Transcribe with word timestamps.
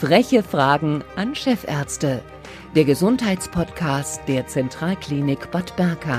Freche 0.00 0.42
Fragen 0.42 1.04
an 1.16 1.34
Chefärzte. 1.34 2.22
Der 2.74 2.86
Gesundheitspodcast 2.86 4.22
der 4.28 4.46
Zentralklinik 4.46 5.50
Bad 5.50 5.76
Berka. 5.76 6.18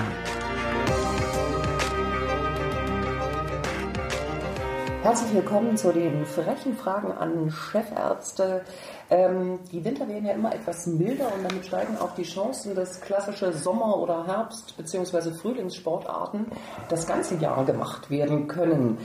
Herzlich 5.12 5.34
willkommen 5.34 5.76
zu 5.76 5.92
den 5.92 6.26
frechen 6.26 6.74
Fragen 6.74 7.12
an 7.12 7.52
Chefärzte. 7.52 8.62
Ähm, 9.10 9.60
die 9.70 9.84
Winter 9.84 10.08
werden 10.08 10.26
ja 10.26 10.32
immer 10.32 10.56
etwas 10.56 10.88
milder 10.88 11.26
und 11.36 11.44
damit 11.44 11.66
steigen 11.66 11.98
auch 11.98 12.16
die 12.16 12.24
Chancen, 12.24 12.76
dass 12.76 13.02
klassische 13.02 13.52
Sommer- 13.52 13.98
oder 13.98 14.26
Herbst- 14.26 14.78
bzw. 14.78 15.34
Frühlingssportarten 15.34 16.46
das 16.88 17.06
ganze 17.06 17.36
Jahr 17.36 17.66
gemacht 17.66 18.10
werden 18.10 18.48
können. 18.48 19.00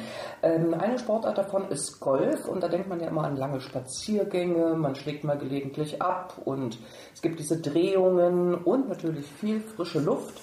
Ähm, 0.44 0.74
eine 0.74 0.96
Sportart 1.00 1.38
davon 1.38 1.66
ist 1.72 1.98
Golf 1.98 2.46
und 2.46 2.62
da 2.62 2.68
denkt 2.68 2.88
man 2.88 3.00
ja 3.00 3.08
immer 3.08 3.24
an 3.24 3.36
lange 3.36 3.60
Spaziergänge, 3.60 4.76
man 4.76 4.94
schlägt 4.94 5.24
mal 5.24 5.38
gelegentlich 5.38 6.00
ab 6.00 6.34
und 6.44 6.78
es 7.14 7.20
gibt 7.20 7.40
diese 7.40 7.60
Drehungen 7.60 8.54
und 8.54 8.88
natürlich 8.88 9.26
viel 9.26 9.60
frische 9.60 9.98
Luft. 9.98 10.40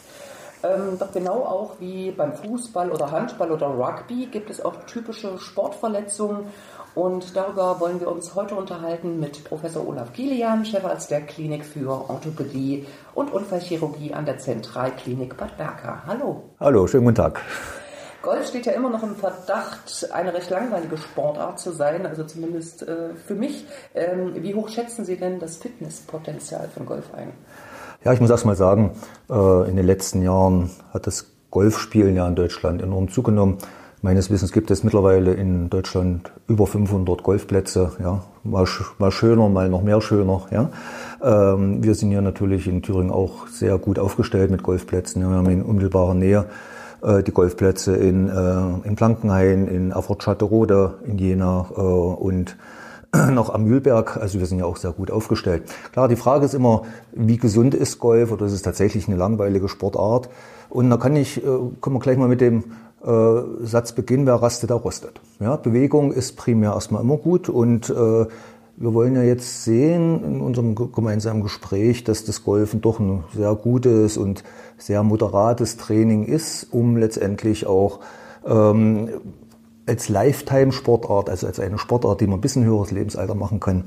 Ähm, 0.63 0.98
doch 0.98 1.12
genau 1.12 1.44
auch 1.44 1.76
wie 1.80 2.12
beim 2.12 2.34
Fußball 2.34 2.90
oder 2.90 3.12
Handball 3.12 3.52
oder 3.52 3.67
Rugby 3.67 4.27
gibt 4.27 4.49
es 4.49 4.63
auch 4.63 4.85
typische 4.85 5.38
Sportverletzungen. 5.38 6.45
Und 6.95 7.35
darüber 7.35 7.80
wollen 7.80 7.99
wir 7.99 8.09
uns 8.09 8.35
heute 8.35 8.55
unterhalten 8.55 9.20
mit 9.20 9.44
Professor 9.44 9.85
Olaf 9.88 10.13
Kilian, 10.13 10.63
Chefarzt 10.63 11.12
der 11.12 11.21
Klinik 11.21 11.66
für 11.66 11.90
Orthopädie 11.90 12.85
und 13.13 13.34
Unfallchirurgie 13.34 14.13
an 14.13 14.26
der 14.26 14.38
Zentralklinik 14.38 15.35
Bad 15.35 15.57
Berka. 15.57 16.04
Hallo. 16.05 16.44
Hallo, 16.59 16.88
schönen 16.88 17.05
guten 17.05 17.16
Tag. 17.16 17.41
Golf 18.21 18.48
steht 18.48 18.66
ja 18.66 18.71
immer 18.71 18.90
noch 18.90 19.04
im 19.04 19.18
Verdacht, 19.18 20.07
eine 20.13 20.34
recht 20.34 20.49
langweilige 20.49 20.98
Sportart 20.98 21.59
zu 21.59 21.73
sein, 21.73 22.05
also 22.05 22.23
zumindest 22.23 22.88
äh, 22.88 23.16
für 23.16 23.35
mich. 23.35 23.66
Ähm, 23.93 24.32
wie 24.41 24.55
hoch 24.55 24.70
schätzen 24.70 25.04
Sie 25.04 25.18
denn 25.18 25.40
das 25.40 25.57
Fitnesspotenzial 25.57 26.70
von 26.73 26.85
Golf 26.85 27.13
ein? 27.13 27.34
Ja, 28.05 28.12
ich 28.12 28.20
muss 28.20 28.29
erst 28.29 28.46
mal 28.46 28.55
sagen, 28.57 28.91
äh, 29.29 29.70
in 29.70 29.77
den 29.77 29.85
letzten 29.85 30.21
Jahren 30.21 30.71
hat 30.93 31.07
das 31.07 31.32
Golfspielen 31.51 32.15
ja 32.15 32.27
in 32.27 32.35
Deutschland 32.35 32.82
enorm 32.82 33.09
zugenommen. 33.09 33.59
Meines 34.01 34.29
Wissens 34.29 34.51
gibt 34.51 34.70
es 34.71 34.84
mittlerweile 34.84 35.34
in 35.34 35.70
Deutschland 35.70 36.29
über 36.49 36.68
500 36.68 37.24
Golfplätze. 37.24 37.93
Ja, 38.01 38.24
mal, 38.43 38.65
mal 38.98 39.12
schöner, 39.12 39.48
mal 39.48 39.70
noch 39.70 39.84
mehr 39.84 40.01
schöner. 40.01 40.41
Ja, 40.51 40.70
ähm, 41.24 41.81
wir 41.81 41.96
sind 41.96 42.09
hier 42.09 42.21
natürlich 42.21 42.68
in 42.68 42.81
Thüringen 42.81 43.12
auch 43.12 43.48
sehr 43.48 43.77
gut 43.77 43.98
aufgestellt 43.98 44.51
mit 44.51 44.63
Golfplätzen. 44.63 45.21
Wir 45.21 45.29
haben 45.29 45.49
in 45.49 45.62
unmittelbarer 45.62 46.13
Nähe 46.13 46.46
äh, 47.01 47.24
die 47.24 47.31
Golfplätze 47.31 47.96
in, 47.96 48.27
äh, 48.27 48.85
in 48.85 48.96
Blankenhain, 48.96 49.68
in 49.70 49.91
Erfurt-Schatterode, 49.91 50.96
in 51.05 51.18
Jena 51.18 51.59
und 51.59 52.57
noch 53.31 53.53
am 53.53 53.65
Mühlberg. 53.65 54.17
Also 54.17 54.39
wir 54.39 54.45
sind 54.45 54.59
ja 54.59 54.65
auch 54.65 54.77
sehr 54.77 54.91
gut 54.91 55.11
aufgestellt. 55.11 55.63
Klar, 55.91 56.07
die 56.07 56.15
Frage 56.15 56.45
ist 56.45 56.53
immer, 56.53 56.83
wie 57.11 57.37
gesund 57.37 57.75
ist 57.75 57.99
Golf 57.99 58.31
oder 58.31 58.45
ist 58.45 58.53
es 58.53 58.61
tatsächlich 58.61 59.07
eine 59.07 59.17
langweilige 59.17 59.69
Sportart? 59.69 60.29
Und 60.69 60.89
da 60.89 60.97
kann 60.97 61.15
ich, 61.15 61.37
äh, 61.37 61.41
können 61.81 61.95
wir 61.95 61.99
gleich 61.99 62.17
mal 62.17 62.27
mit 62.27 62.41
dem 62.41 62.63
äh, 63.05 63.65
Satz 63.65 63.91
beginnen, 63.91 64.25
wer 64.25 64.35
rastet, 64.35 64.69
der 64.72 64.78
rostet. 64.78 65.22
Ja, 65.39 65.57
Bewegung 65.57 66.11
ist 66.11 66.38
primär 66.38 66.72
erstmal 66.72 67.01
immer 67.01 67.17
gut 67.17 67.50
und 67.50 67.89
äh, 67.89 68.25
wir 68.75 68.94
wollen 68.95 69.16
ja 69.16 69.22
jetzt 69.22 69.66
sehen 69.66 70.23
in 70.23 70.41
unserem 70.41 70.73
gemeinsamen 70.73 71.44
Gespräch, 71.44 72.03
dass 72.03 72.25
das 72.25 72.44
Golfen 72.44 72.81
doch 72.81 73.00
ein 73.00 73.23
sehr 73.35 73.53
gutes 73.53 74.17
und 74.17 74.44
sehr 74.78 75.03
moderates 75.03 75.78
Training 75.78 76.25
ist, 76.25 76.67
um 76.72 76.97
letztendlich 76.97 77.67
auch 77.67 78.00
ähm, 78.47 79.09
als 79.85 80.09
Lifetime-Sportart, 80.09 81.29
also 81.29 81.47
als 81.47 81.59
eine 81.59 81.78
Sportart, 81.78 82.22
die 82.22 82.28
man 82.28 82.39
ein 82.39 82.41
bisschen 82.41 82.63
höheres 82.63 82.91
Lebensalter 82.91 83.35
machen 83.35 83.59
kann, 83.59 83.85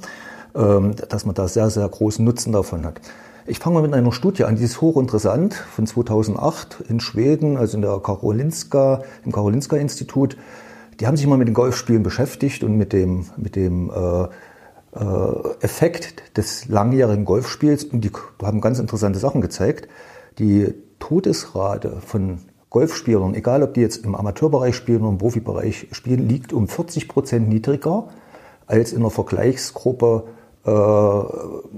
ähm, 0.55 0.95
dass 1.09 1.25
man 1.25 1.35
da 1.35 1.49
sehr, 1.49 1.71
sehr 1.71 1.89
großen 1.89 2.25
Nutzen 2.25 2.53
davon 2.53 2.85
hat. 2.85 3.01
Ich 3.49 3.61
fange 3.61 3.75
mal 3.75 3.83
mit 3.83 3.95
einer 3.95 4.13
Studie 4.13 4.45
an, 4.45 4.57
die 4.57 4.65
ist 4.65 4.81
hochinteressant, 4.81 5.55
von 5.55 5.87
2008 5.87 6.85
in 6.89 6.99
Schweden, 6.99 7.57
also 7.57 7.77
in 7.77 7.83
der 7.83 8.01
Karolinska, 8.01 9.03
im 9.25 9.31
Karolinska-Institut. 9.31 10.37
Die 10.99 11.07
haben 11.07 11.17
sich 11.17 11.27
mal 11.27 11.39
mit 11.39 11.47
den 11.47 11.55
Golfspielen 11.55 12.03
beschäftigt 12.03 12.65
und 12.65 12.77
mit 12.77 12.93
dem, 12.93 13.27
mit 13.37 13.55
dem 13.55 13.91
äh, 13.91 14.25
äh, 14.99 15.55
Effekt 15.61 16.37
des 16.37 16.69
langjährigen 16.69 17.25
Golfspiels 17.25 17.85
und 17.85 18.01
die 18.01 18.11
haben 18.43 18.61
ganz 18.61 18.79
interessante 18.79 19.19
Sachen 19.19 19.41
gezeigt. 19.41 19.89
Die 20.39 20.75
Todesrate 20.99 22.01
von 22.05 22.39
Golfspielern, 22.71 23.35
egal 23.35 23.63
ob 23.63 23.75
die 23.75 23.81
jetzt 23.81 24.05
im 24.05 24.15
Amateurbereich 24.15 24.75
spielen 24.75 25.03
oder 25.03 25.11
im 25.11 25.19
Profibereich 25.19 25.89
spielen, 25.93 26.29
liegt 26.29 26.53
um 26.53 26.69
40 26.69 27.09
Prozent 27.09 27.49
niedriger 27.49 28.09
als 28.67 28.93
in 28.93 29.03
der 29.03 29.11
Vergleichsgruppe 29.11 30.25
äh, 30.67 31.23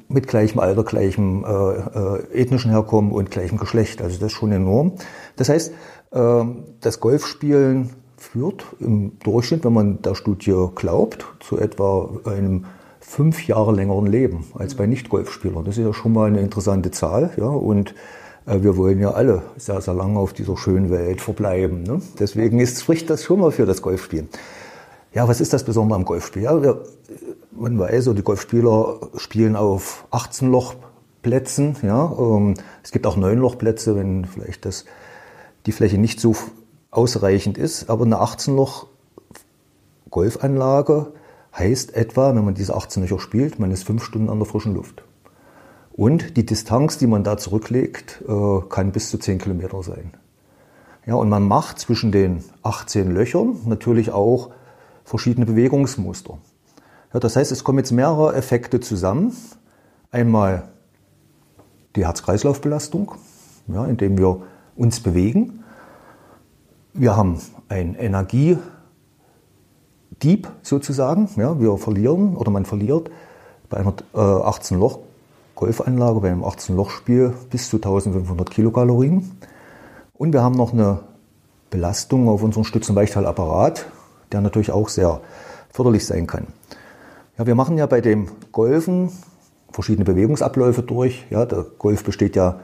mit 0.08 0.28
gleichem 0.28 0.60
Alter, 0.60 0.82
gleichem 0.82 1.44
äh, 1.44 1.48
äh, 1.48 2.40
ethnischen 2.40 2.70
Herkommen 2.70 3.12
und 3.12 3.30
gleichem 3.30 3.58
Geschlecht. 3.58 4.00
Also 4.00 4.18
das 4.18 4.32
ist 4.32 4.38
schon 4.38 4.50
enorm. 4.50 4.92
Das 5.36 5.50
heißt, 5.50 5.72
äh, 6.12 6.44
das 6.80 7.00
Golfspielen 7.00 7.90
führt 8.16 8.64
im 8.80 9.18
Durchschnitt, 9.20 9.64
wenn 9.64 9.74
man 9.74 10.02
der 10.02 10.14
Studie 10.14 10.68
glaubt, 10.74 11.26
zu 11.40 11.58
etwa 11.58 12.08
einem 12.24 12.64
fünf 13.00 13.46
Jahre 13.46 13.72
längeren 13.72 14.06
Leben 14.06 14.44
als 14.54 14.74
bei 14.74 14.86
Nicht-Golfspielern. 14.86 15.64
Das 15.64 15.78
ist 15.78 15.84
ja 15.84 15.92
schon 15.92 16.12
mal 16.12 16.28
eine 16.28 16.40
interessante 16.40 16.90
Zahl. 16.90 17.30
Ja, 17.36 17.46
und 17.46 17.94
wir 18.48 18.76
wollen 18.76 18.98
ja 19.00 19.10
alle 19.10 19.42
sehr, 19.56 19.80
sehr 19.80 19.94
lange 19.94 20.18
auf 20.18 20.32
dieser 20.32 20.56
schönen 20.56 20.90
Welt 20.90 21.20
verbleiben. 21.20 21.82
Ne? 21.82 22.00
Deswegen 22.18 22.60
ist, 22.60 22.80
spricht 22.80 23.10
das 23.10 23.24
schon 23.24 23.40
mal 23.40 23.50
für 23.50 23.66
das 23.66 23.82
Golfspielen. 23.82 24.28
Ja, 25.14 25.28
was 25.28 25.40
ist 25.40 25.52
das 25.52 25.64
Besondere 25.64 25.96
am 25.96 26.04
Golfspiel? 26.04 26.42
Ja, 26.42 26.62
wir, 26.62 26.84
man 27.50 27.78
weiß, 27.78 28.10
die 28.14 28.22
Golfspieler 28.22 29.00
spielen 29.16 29.56
auf 29.56 30.06
18 30.10 30.50
Lochplätzen. 30.50 31.76
Ja, 31.82 32.12
ähm, 32.18 32.54
es 32.82 32.90
gibt 32.90 33.06
auch 33.06 33.16
9 33.16 33.38
Lochplätze, 33.38 33.96
wenn 33.96 34.24
vielleicht 34.24 34.64
das, 34.64 34.84
die 35.66 35.72
Fläche 35.72 35.98
nicht 35.98 36.20
so 36.20 36.34
ausreichend 36.90 37.58
ist. 37.58 37.90
Aber 37.90 38.04
eine 38.04 38.18
18 38.20 38.56
Loch 38.56 38.86
Golfanlage 40.10 41.12
heißt 41.56 41.94
etwa, 41.94 42.34
wenn 42.34 42.44
man 42.44 42.54
diese 42.54 42.74
18 42.74 43.02
Löcher 43.02 43.18
spielt, 43.18 43.58
man 43.58 43.70
ist 43.70 43.84
fünf 43.84 44.04
Stunden 44.04 44.30
an 44.30 44.38
der 44.38 44.46
frischen 44.46 44.74
Luft. 44.74 45.02
Und 45.98 46.36
die 46.36 46.46
Distanz, 46.46 46.96
die 46.98 47.08
man 47.08 47.24
da 47.24 47.36
zurücklegt, 47.38 48.22
äh, 48.28 48.60
kann 48.68 48.92
bis 48.92 49.10
zu 49.10 49.18
10 49.18 49.38
Kilometer 49.38 49.82
sein. 49.82 50.12
Ja, 51.04 51.16
und 51.16 51.28
man 51.28 51.42
macht 51.42 51.80
zwischen 51.80 52.12
den 52.12 52.44
18 52.62 53.10
Löchern 53.10 53.56
natürlich 53.66 54.12
auch 54.12 54.50
verschiedene 55.02 55.44
Bewegungsmuster. 55.44 56.38
Ja, 57.12 57.18
das 57.18 57.34
heißt, 57.34 57.50
es 57.50 57.64
kommen 57.64 57.78
jetzt 57.78 57.90
mehrere 57.90 58.36
Effekte 58.36 58.78
zusammen. 58.78 59.32
Einmal 60.12 60.68
die 61.96 62.06
Herz-Kreislauf-Belastung, 62.06 63.16
ja, 63.66 63.84
indem 63.84 64.16
wir 64.18 64.42
uns 64.76 65.00
bewegen. 65.00 65.64
Wir 66.94 67.16
haben 67.16 67.40
ein 67.68 67.96
Energiedieb 67.96 68.62
sozusagen. 70.62 71.28
Ja, 71.34 71.58
wir 71.58 71.76
verlieren 71.76 72.36
oder 72.36 72.52
man 72.52 72.66
verliert 72.66 73.10
bei 73.68 73.78
einer 73.78 73.94
äh, 74.14 74.18
18-Loch 74.18 75.07
Golfanlage 75.58 76.20
bei 76.20 76.30
einem 76.30 76.44
18-Loch-Spiel 76.44 77.34
bis 77.50 77.68
zu 77.68 77.78
1500 77.78 78.48
Kilokalorien. 78.48 79.28
Und 80.14 80.32
wir 80.32 80.40
haben 80.40 80.54
noch 80.54 80.72
eine 80.72 81.00
Belastung 81.68 82.28
auf 82.28 82.44
unseren 82.44 82.62
Stütz- 82.62 82.88
und 82.88 82.94
Weichteilapparat, 82.94 83.86
der 84.30 84.40
natürlich 84.40 84.70
auch 84.70 84.88
sehr 84.88 85.20
förderlich 85.68 86.06
sein 86.06 86.28
kann. 86.28 86.46
Ja, 87.36 87.46
wir 87.46 87.56
machen 87.56 87.76
ja 87.76 87.86
bei 87.86 88.00
dem 88.00 88.28
Golfen 88.52 89.10
verschiedene 89.72 90.04
Bewegungsabläufe 90.04 90.84
durch. 90.84 91.26
Ja, 91.28 91.44
der 91.44 91.66
Golf 91.76 92.04
besteht 92.04 92.36
ja 92.36 92.60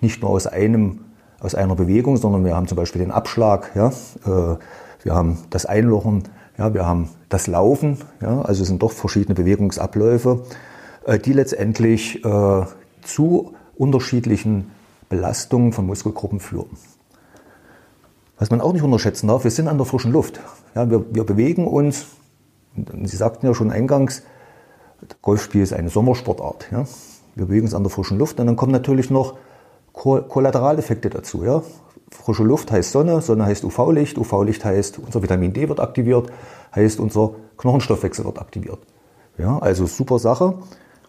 nicht 0.00 0.22
nur 0.22 0.30
aus 0.30 0.46
einem, 0.46 1.00
aus 1.40 1.54
einer 1.54 1.74
Bewegung, 1.74 2.16
sondern 2.16 2.46
wir 2.46 2.56
haben 2.56 2.66
zum 2.66 2.76
Beispiel 2.76 3.02
den 3.02 3.10
Abschlag, 3.10 3.72
ja, 3.74 3.88
äh, 3.88 4.56
wir 5.02 5.14
haben 5.14 5.36
das 5.50 5.66
Einlochen, 5.66 6.24
ja, 6.56 6.72
wir 6.72 6.86
haben 6.86 7.10
das 7.28 7.46
Laufen, 7.46 7.98
ja, 8.22 8.40
also 8.40 8.62
es 8.62 8.68
sind 8.68 8.82
doch 8.82 8.92
verschiedene 8.92 9.34
Bewegungsabläufe. 9.34 10.44
Äh, 11.08 11.18
die 11.18 11.32
letztendlich 11.32 12.22
äh, 12.22 12.64
zu 13.02 13.54
unterschiedlichen 13.76 14.70
Belastungen 15.08 15.72
von 15.72 15.86
Muskelgruppen 15.86 16.38
führen. 16.38 16.76
Was 18.38 18.50
man 18.50 18.60
auch 18.60 18.74
nicht 18.74 18.82
unterschätzen 18.82 19.28
darf, 19.28 19.42
wir 19.42 19.50
sind 19.50 19.68
an 19.68 19.78
der 19.78 19.86
frischen 19.86 20.12
Luft. 20.12 20.38
Ja, 20.74 20.90
wir, 20.90 21.06
wir 21.14 21.24
bewegen 21.24 21.66
uns, 21.66 22.06
Sie 22.76 23.16
sagten 23.16 23.46
ja 23.46 23.54
schon 23.54 23.72
eingangs, 23.72 24.22
Golfspiel 25.22 25.62
ist 25.62 25.72
eine 25.72 25.88
Sommersportart. 25.88 26.68
Ja. 26.70 26.84
Wir 27.34 27.46
bewegen 27.46 27.64
uns 27.64 27.74
an 27.74 27.82
der 27.82 27.90
frischen 27.90 28.18
Luft 28.18 28.38
und 28.38 28.46
dann 28.46 28.56
kommen 28.56 28.72
natürlich 28.72 29.10
noch 29.10 29.36
Kollateraleffekte 29.94 31.08
dazu. 31.08 31.42
Ja. 31.42 31.62
Frische 32.10 32.44
Luft 32.44 32.70
heißt 32.70 32.92
Sonne, 32.92 33.22
Sonne 33.22 33.46
heißt 33.46 33.64
UV-Licht, 33.64 34.18
UV-Licht 34.18 34.64
heißt 34.64 34.98
unser 34.98 35.22
Vitamin 35.22 35.54
D 35.54 35.68
wird 35.68 35.80
aktiviert, 35.80 36.30
heißt 36.74 37.00
unser 37.00 37.32
Knochenstoffwechsel 37.56 38.26
wird 38.26 38.38
aktiviert. 38.38 38.78
Ja, 39.38 39.58
also 39.58 39.86
super 39.86 40.18
Sache. 40.18 40.54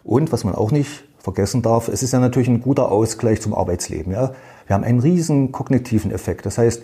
Und 0.03 0.31
was 0.31 0.43
man 0.43 0.55
auch 0.55 0.71
nicht 0.71 1.03
vergessen 1.19 1.61
darf, 1.61 1.87
es 1.87 2.03
ist 2.03 2.13
ja 2.13 2.19
natürlich 2.19 2.47
ein 2.47 2.61
guter 2.61 2.91
Ausgleich 2.91 3.41
zum 3.41 3.53
Arbeitsleben. 3.53 4.11
Ja? 4.13 4.33
Wir 4.67 4.73
haben 4.75 4.83
einen 4.83 4.99
riesen 4.99 5.51
kognitiven 5.51 6.11
Effekt. 6.11 6.45
Das 6.45 6.57
heißt, 6.57 6.83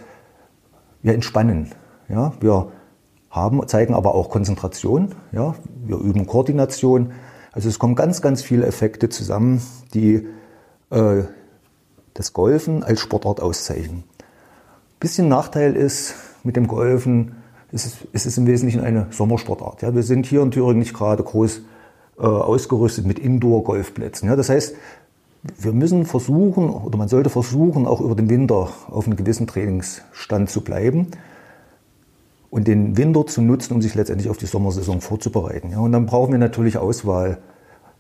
wir 1.02 1.14
entspannen. 1.14 1.72
Ja? 2.10 2.34
Wir 2.40 2.72
haben, 3.30 3.68
zeigen 3.68 3.94
aber 3.94 4.16
auch 4.16 4.30
Konzentration. 4.30 5.16
Ja? 5.32 5.56
Wir 5.86 5.98
üben 5.98 6.28
Koordination. 6.28 7.14
Also 7.52 7.70
es 7.70 7.80
kommen 7.80 7.96
ganz, 7.96 8.22
ganz 8.22 8.42
viele 8.42 8.66
Effekte 8.66 9.10
zusammen, 9.10 9.62
die 9.94 10.28
äh, 10.90 11.24
das 12.14 12.34
Golfen 12.34 12.84
als 12.84 13.00
Sportart 13.00 13.42
auszeichnen. 13.42 14.04
Bisschen 15.00 15.28
Nachteil 15.28 15.76
ist 15.76 16.16
mit 16.44 16.56
dem 16.56 16.68
Golfen, 16.68 17.36
es 17.72 17.86
ist, 17.86 17.98
es 18.14 18.26
ist 18.26 18.38
im 18.38 18.48
Wesentlichen 18.48 18.82
eine 18.82 19.08
Sommersportart. 19.12 19.82
Ja, 19.82 19.94
wir 19.94 20.04
sind 20.04 20.26
hier 20.26 20.42
in 20.42 20.52
Thüringen 20.52 20.80
nicht 20.80 20.94
gerade 20.94 21.24
groß 21.24 21.62
ausgerüstet 22.18 23.06
mit 23.06 23.20
Indoor-Golfplätzen. 23.20 24.30
Ja, 24.30 24.36
das 24.36 24.50
heißt, 24.50 24.76
wir 25.58 25.74
müssen 25.74 26.06
versuchen 26.06 26.70
oder 26.70 26.98
man 26.98 27.08
sollte 27.08 27.30
versuchen, 27.30 27.86
auch 27.86 28.02
über 28.02 28.16
den 28.16 28.30
Winter 28.30 28.70
auf 28.90 29.06
einem 29.06 29.16
gewissen 29.16 29.48
Trainingsstand 29.48 30.50
zu 30.50 30.62
bleiben 30.62 31.08
und 32.50 32.68
den 32.68 32.98
Winter 32.98 33.26
zu 33.28 33.42
nutzen, 33.42 33.74
um 33.74 33.82
sich 33.82 33.96
letztendlich 33.96 34.30
auf 34.30 34.38
die 34.38 34.46
Sommersaison 34.46 35.02
vorzubereiten. 35.02 35.72
Ja, 35.72 35.80
und 35.80 35.92
dann 35.92 36.06
brauchen 36.06 36.32
wir 36.32 36.40
natürlich 36.40 36.78
Auswahl, 36.78 37.40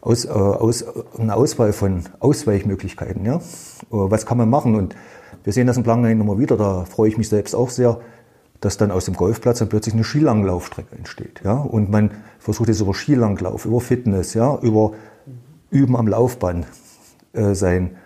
aus, 0.01 0.25
äh, 0.25 0.29
aus, 0.29 0.85
eine 1.17 1.35
Auswahl 1.35 1.73
von 1.73 2.03
Ausweichmöglichkeiten. 2.19 3.25
Ja? 3.25 3.35
Äh, 3.35 3.41
was 3.89 4.25
kann 4.25 4.37
man 4.37 4.49
machen? 4.49 4.75
Und 4.75 4.95
wir 5.43 5.53
sehen 5.53 5.67
das 5.67 5.77
in 5.77 5.83
Blankenhain 5.83 6.19
immer 6.19 6.39
wieder, 6.39 6.57
da 6.57 6.85
freue 6.85 7.09
ich 7.09 7.17
mich 7.17 7.29
selbst 7.29 7.53
auch 7.53 7.69
sehr, 7.69 7.99
dass 8.61 8.77
dann 8.77 8.91
aus 8.91 9.05
dem 9.05 9.15
Golfplatz 9.15 9.59
dann 9.59 9.69
plötzlich 9.69 9.93
eine 9.93 10.03
Skilanglaufstrecke 10.03 10.95
entsteht. 10.95 11.41
Ja? 11.43 11.53
Und 11.53 11.89
man 11.89 12.11
versucht 12.39 12.69
jetzt 12.69 12.81
über 12.81 12.93
Skilanglauf, 12.93 13.65
über 13.65 13.81
Fitness, 13.81 14.33
ja? 14.33 14.57
über 14.59 14.93
Üben 15.69 15.95
am 15.95 16.07
Laufband 16.07 16.65
äh, 17.33 17.53
sein, 17.53 17.97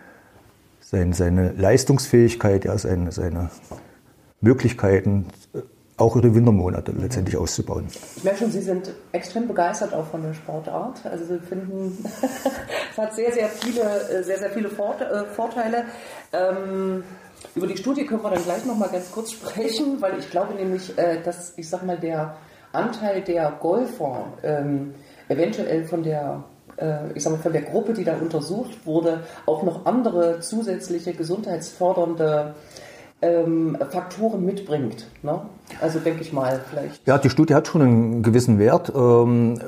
sein, 0.81 1.13
seine 1.13 1.51
Leistungsfähigkeit, 1.54 2.66
ja? 2.66 2.78
seine, 2.78 3.12
seine 3.12 3.51
Möglichkeiten 4.42 5.28
äh, 5.54 5.60
auch 6.00 6.16
über 6.16 6.30
die 6.30 6.36
Wintermonate 6.36 6.94
letztendlich 6.94 7.36
auszubauen. 7.36 7.88
Ich 8.16 8.24
merke 8.24 8.40
schon, 8.40 8.52
Sie 8.52 8.62
sind 8.62 8.92
extrem 9.12 9.48
begeistert 9.48 9.94
auch 9.94 10.07
von 10.07 10.24
der 10.24 10.34
Sportart. 10.34 11.06
Also 11.06 11.25
Sie 11.25 11.40
finden, 11.40 11.98
es 12.92 12.98
hat 12.98 13.13
sehr, 13.13 13.34
sehr 13.34 13.50
viele, 13.50 13.81
äh, 13.81 14.24
sehr, 14.24 14.40
sehr 14.40 14.50
viele 14.50 14.69
äh, 14.69 15.25
Vorteile. 15.36 15.86
Ähm, 16.31 17.04
über 17.56 17.68
die 17.68 17.78
Studie 17.78 18.06
können 18.06 18.24
wir 18.24 18.30
dann 18.30 18.44
gleich 18.44 18.66
noch 18.66 18.78
mal 18.78 18.90
ganz 18.90 19.12
kurz 19.12 19.32
sprechen, 19.32 20.02
weil 20.02 20.20
ich 20.20 20.30
glaube 20.30 20.54
nämlich, 20.54 20.98
äh, 20.98 21.22
dass, 21.22 21.54
ich 21.58 21.70
sag 21.70 21.86
mal, 21.86 21.98
der 21.98 22.38
Anteil 22.72 23.22
der 23.22 23.52
Golfer 23.60 24.34
ähm, 24.44 24.94
eventuell 25.28 25.86
von 25.86 26.04
der 26.04 26.44
ich 27.14 27.24
sag 27.24 27.34
mal, 27.34 27.40
von 27.40 27.52
der 27.52 27.64
Gruppe, 27.64 27.92
die 27.92 28.06
da 28.06 28.16
untersucht 28.16 28.86
wurde, 28.86 29.26
auch 29.46 29.64
noch 29.64 29.86
andere 29.86 30.40
zusätzliche 30.40 31.12
gesundheitsfördernde 31.12 32.56
ähm, 33.22 33.78
Faktoren 33.90 34.46
mitbringt. 34.46 35.08
Ne? 35.24 35.42
Also 35.82 36.00
denke 36.00 36.22
ich 36.22 36.32
mal 36.32 36.62
vielleicht. 36.70 37.06
Ja, 37.06 37.18
die 37.18 37.30
Studie 37.30 37.54
hat 37.54 37.68
schon 37.68 37.82
einen 37.82 38.24
gewissen 38.24 38.60
Wert. 38.60 38.92
Ähm, 38.96 39.60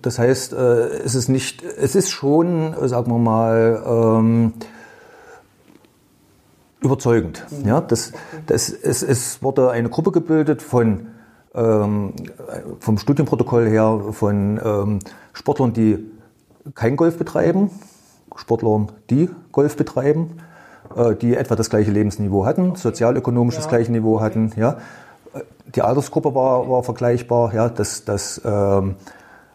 das 0.00 0.18
heißt, 0.18 0.52
äh, 0.54 0.56
es 1.04 1.14
ist 1.14 1.28
nicht, 1.28 1.62
es 1.62 1.94
ist 1.94 2.10
schon, 2.10 2.74
sagen 2.88 3.10
wir 3.10 3.18
mal, 3.18 3.82
ähm, 3.86 4.52
überzeugend. 6.84 7.44
Mhm. 7.50 7.68
Ja, 7.68 7.80
das, 7.80 8.12
das, 8.46 8.68
es, 8.68 9.02
es 9.02 9.42
wurde 9.42 9.70
eine 9.70 9.88
Gruppe 9.88 10.12
gebildet 10.12 10.62
von 10.62 11.08
ähm, 11.54 12.12
vom 12.80 12.98
Studienprotokoll 12.98 13.68
her 13.68 14.00
von 14.10 14.60
ähm, 14.62 14.98
Sportlern, 15.32 15.72
die 15.72 16.04
kein 16.74 16.96
Golf 16.96 17.16
betreiben, 17.18 17.70
Sportlern, 18.36 18.90
die 19.10 19.30
Golf 19.52 19.76
betreiben 19.76 20.38
äh, 20.96 21.14
die 21.14 21.36
etwa 21.36 21.56
das 21.56 21.70
gleiche 21.70 21.90
Lebensniveau 21.90 22.44
hatten, 22.44 22.76
sozialökonomisch 22.76 23.54
ja. 23.54 23.60
das 23.60 23.68
gleiche 23.68 23.90
Niveau 23.90 24.20
hatten. 24.20 24.52
Ja. 24.56 24.76
Die 25.74 25.82
Altersgruppe 25.82 26.34
war, 26.34 26.68
war 26.68 26.82
vergleichbar, 26.82 27.52
ja, 27.54 27.68
das, 27.68 28.04
das 28.04 28.40
ähm, 28.44 28.52
ähm, 28.52 28.96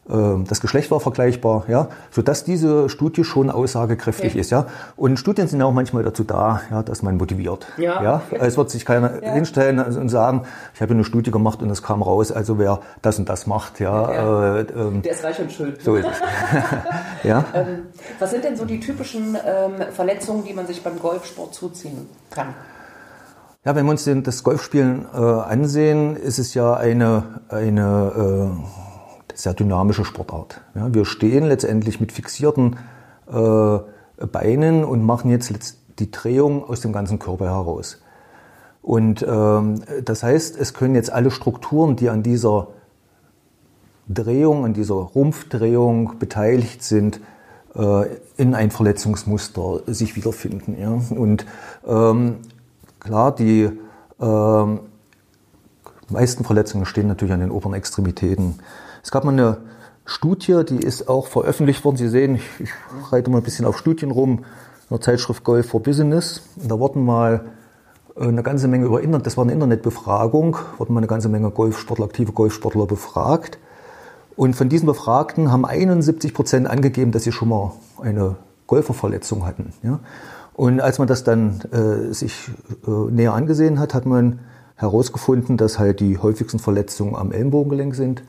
das 0.09 0.59
Geschlecht 0.59 0.89
war 0.91 0.99
vergleichbar, 0.99 1.65
ja, 1.67 1.89
sodass 2.09 2.43
diese 2.43 2.89
Studie 2.89 3.23
schon 3.23 3.49
aussagekräftig 3.49 4.31
okay. 4.31 4.39
ist, 4.39 4.49
ja. 4.49 4.65
Und 4.95 5.17
Studien 5.17 5.47
sind 5.47 5.61
auch 5.61 5.71
manchmal 5.71 6.03
dazu 6.03 6.23
da, 6.23 6.61
ja, 6.71 6.81
dass 6.81 7.03
man 7.03 7.17
motiviert, 7.17 7.67
ja. 7.77 8.01
ja? 8.01 8.21
Es 8.31 8.57
wird 8.57 8.71
sich 8.71 8.85
keiner 8.85 9.23
ja. 9.23 9.33
hinstellen 9.33 9.79
und 9.79 10.09
sagen, 10.09 10.43
ich 10.73 10.81
habe 10.81 10.93
eine 10.93 11.03
Studie 11.03 11.31
gemacht 11.31 11.61
und 11.61 11.69
es 11.69 11.83
kam 11.83 12.01
raus, 12.01 12.31
also 12.31 12.57
wer 12.57 12.79
das 13.01 13.19
und 13.19 13.29
das 13.29 13.45
macht, 13.47 13.79
ja. 13.79 14.11
ja. 14.11 14.55
Äh, 14.57 14.61
ähm, 14.61 15.01
Der 15.03 15.11
ist 15.11 15.23
reich 15.23 15.39
und 15.39 15.51
schön. 15.51 15.75
So 15.79 15.95
ist 15.95 16.07
es. 16.07 16.19
ja. 17.23 17.45
Ähm, 17.53 17.83
was 18.19 18.31
sind 18.31 18.43
denn 18.43 18.55
so 18.55 18.65
die 18.65 18.79
typischen 18.79 19.35
ähm, 19.35 19.91
Verletzungen, 19.91 20.43
die 20.43 20.53
man 20.53 20.67
sich 20.67 20.83
beim 20.83 20.99
Golfsport 20.99 21.53
zuziehen 21.53 22.09
kann? 22.31 22.53
Ja, 23.65 23.75
wenn 23.75 23.85
wir 23.85 23.91
uns 23.91 24.09
das 24.23 24.43
Golfspielen 24.43 25.05
äh, 25.13 25.17
ansehen, 25.17 26.15
ist 26.15 26.39
es 26.39 26.53
ja 26.53 26.75
eine, 26.75 27.41
eine 27.49 28.55
äh, 28.55 28.88
sehr 29.39 29.53
dynamische 29.53 30.03
Sportart. 30.03 30.61
Ja, 30.75 30.93
wir 30.93 31.05
stehen 31.05 31.45
letztendlich 31.45 31.99
mit 32.01 32.11
fixierten 32.11 32.77
äh, 33.31 33.79
Beinen 34.27 34.83
und 34.83 35.03
machen 35.03 35.31
jetzt 35.31 35.77
die 35.99 36.11
Drehung 36.11 36.63
aus 36.63 36.81
dem 36.81 36.91
ganzen 36.91 37.19
Körper 37.19 37.45
heraus. 37.45 38.01
Und 38.81 39.25
ähm, 39.27 39.81
das 40.03 40.23
heißt, 40.23 40.57
es 40.57 40.73
können 40.73 40.95
jetzt 40.95 41.11
alle 41.11 41.31
Strukturen, 41.31 41.95
die 41.95 42.09
an 42.09 42.23
dieser 42.23 42.67
Drehung, 44.09 44.65
an 44.65 44.73
dieser 44.73 44.95
Rumpfdrehung 44.95 46.17
beteiligt 46.19 46.83
sind, 46.83 47.21
äh, 47.75 48.07
in 48.35 48.55
ein 48.55 48.71
Verletzungsmuster 48.71 49.81
sich 49.87 50.15
wiederfinden. 50.15 50.77
Ja? 50.77 50.99
Und 51.15 51.45
ähm, 51.87 52.37
klar, 52.99 53.33
die 53.33 53.69
ähm, 54.19 54.79
meisten 56.09 56.43
Verletzungen 56.43 56.85
stehen 56.85 57.07
natürlich 57.07 57.33
an 57.33 57.39
den 57.39 57.51
oberen 57.51 57.73
Extremitäten. 57.73 58.59
Es 59.03 59.11
gab 59.11 59.23
mal 59.23 59.31
eine 59.31 59.57
Studie, 60.05 60.63
die 60.67 60.79
ist 60.79 61.07
auch 61.07 61.27
veröffentlicht 61.27 61.85
worden. 61.85 61.97
Sie 61.97 62.09
sehen, 62.09 62.35
ich, 62.35 62.43
ich 62.59 62.71
reite 63.11 63.29
mal 63.29 63.37
ein 63.37 63.43
bisschen 63.43 63.65
auf 63.65 63.77
Studien 63.77 64.11
rum, 64.11 64.39
in 64.39 64.95
der 64.95 65.01
Zeitschrift 65.01 65.43
Golf 65.43 65.69
for 65.69 65.83
Business. 65.83 66.41
Und 66.61 66.69
da 66.71 66.79
wurden 66.79 67.05
mal 67.05 67.45
äh, 68.15 68.23
eine 68.23 68.43
ganze 68.43 68.67
Menge 68.67 68.85
über 68.85 69.01
Internet, 69.01 69.27
das 69.27 69.37
war 69.37 69.43
eine 69.43 69.53
Internetbefragung, 69.53 70.57
wurden 70.77 70.93
mal 70.93 70.99
eine 70.99 71.07
ganze 71.07 71.29
Menge 71.29 71.51
Golfsportler, 71.51 72.05
aktive 72.05 72.31
Golfsportler 72.31 72.87
befragt. 72.87 73.59
Und 74.35 74.55
von 74.55 74.69
diesen 74.69 74.85
Befragten 74.85 75.51
haben 75.51 75.65
71 75.65 76.33
Prozent 76.33 76.67
angegeben, 76.67 77.11
dass 77.11 77.23
sie 77.23 77.31
schon 77.31 77.49
mal 77.49 77.73
eine 78.01 78.37
Golferverletzung 78.67 79.45
hatten. 79.45 79.73
Ja? 79.83 79.99
Und 80.53 80.81
als 80.81 80.97
man 80.97 81.07
das 81.07 81.23
dann 81.23 81.61
äh, 81.71 82.13
sich 82.13 82.49
äh, 82.87 82.89
näher 83.11 83.33
angesehen 83.33 83.79
hat, 83.79 83.93
hat 83.93 84.05
man 84.05 84.39
herausgefunden, 84.75 85.57
dass 85.57 85.77
halt 85.77 85.99
die 85.99 86.17
häufigsten 86.17 86.57
Verletzungen 86.57 87.15
am 87.15 87.31
Ellenbogengelenk 87.31 87.95
sind 87.95 88.23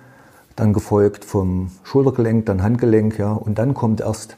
dann 0.60 0.74
gefolgt 0.74 1.24
vom 1.24 1.70
Schultergelenk, 1.84 2.44
dann 2.44 2.62
Handgelenk, 2.62 3.18
ja, 3.18 3.32
und 3.32 3.58
dann 3.58 3.72
kommt 3.72 4.02
erst 4.02 4.36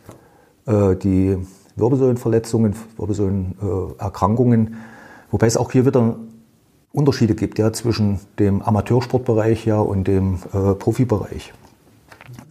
äh, 0.67 0.95
die 0.95 1.37
Wirbelsäulenverletzungen, 1.75 2.77
Wirbelsäulenerkrankungen, 2.97 4.69
äh, 4.69 4.71
wobei 5.33 5.49
es 5.49 5.57
auch 5.57 5.73
hier 5.73 5.85
wieder 5.85 6.17
Unterschiede 6.93 7.35
gibt, 7.35 7.59
ja, 7.59 7.73
zwischen 7.73 8.21
dem 8.39 8.63
Amateursportbereich 8.63 9.67
ja 9.67 9.81
und 9.81 10.07
dem 10.07 10.39
äh, 10.53 10.75
Profibereich. 10.75 11.53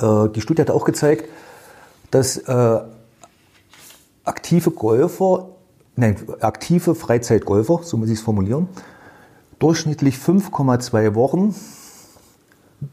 Äh, 0.01 0.27
die 0.35 0.41
Studie 0.41 0.63
hat 0.63 0.71
auch 0.71 0.83
gezeigt, 0.83 1.29
dass 2.09 2.35
äh, 2.35 2.79
aktive 4.25 4.71
Golfer, 4.71 5.47
nein, 5.95 6.17
aktive 6.41 6.93
Freizeitgolfer, 6.93 7.79
so 7.83 7.95
muss 7.95 8.09
ich 8.09 8.19
es 8.19 8.21
formulieren, 8.21 8.67
durchschnittlich 9.59 10.15
5,2 10.15 11.15
Wochen 11.15 11.55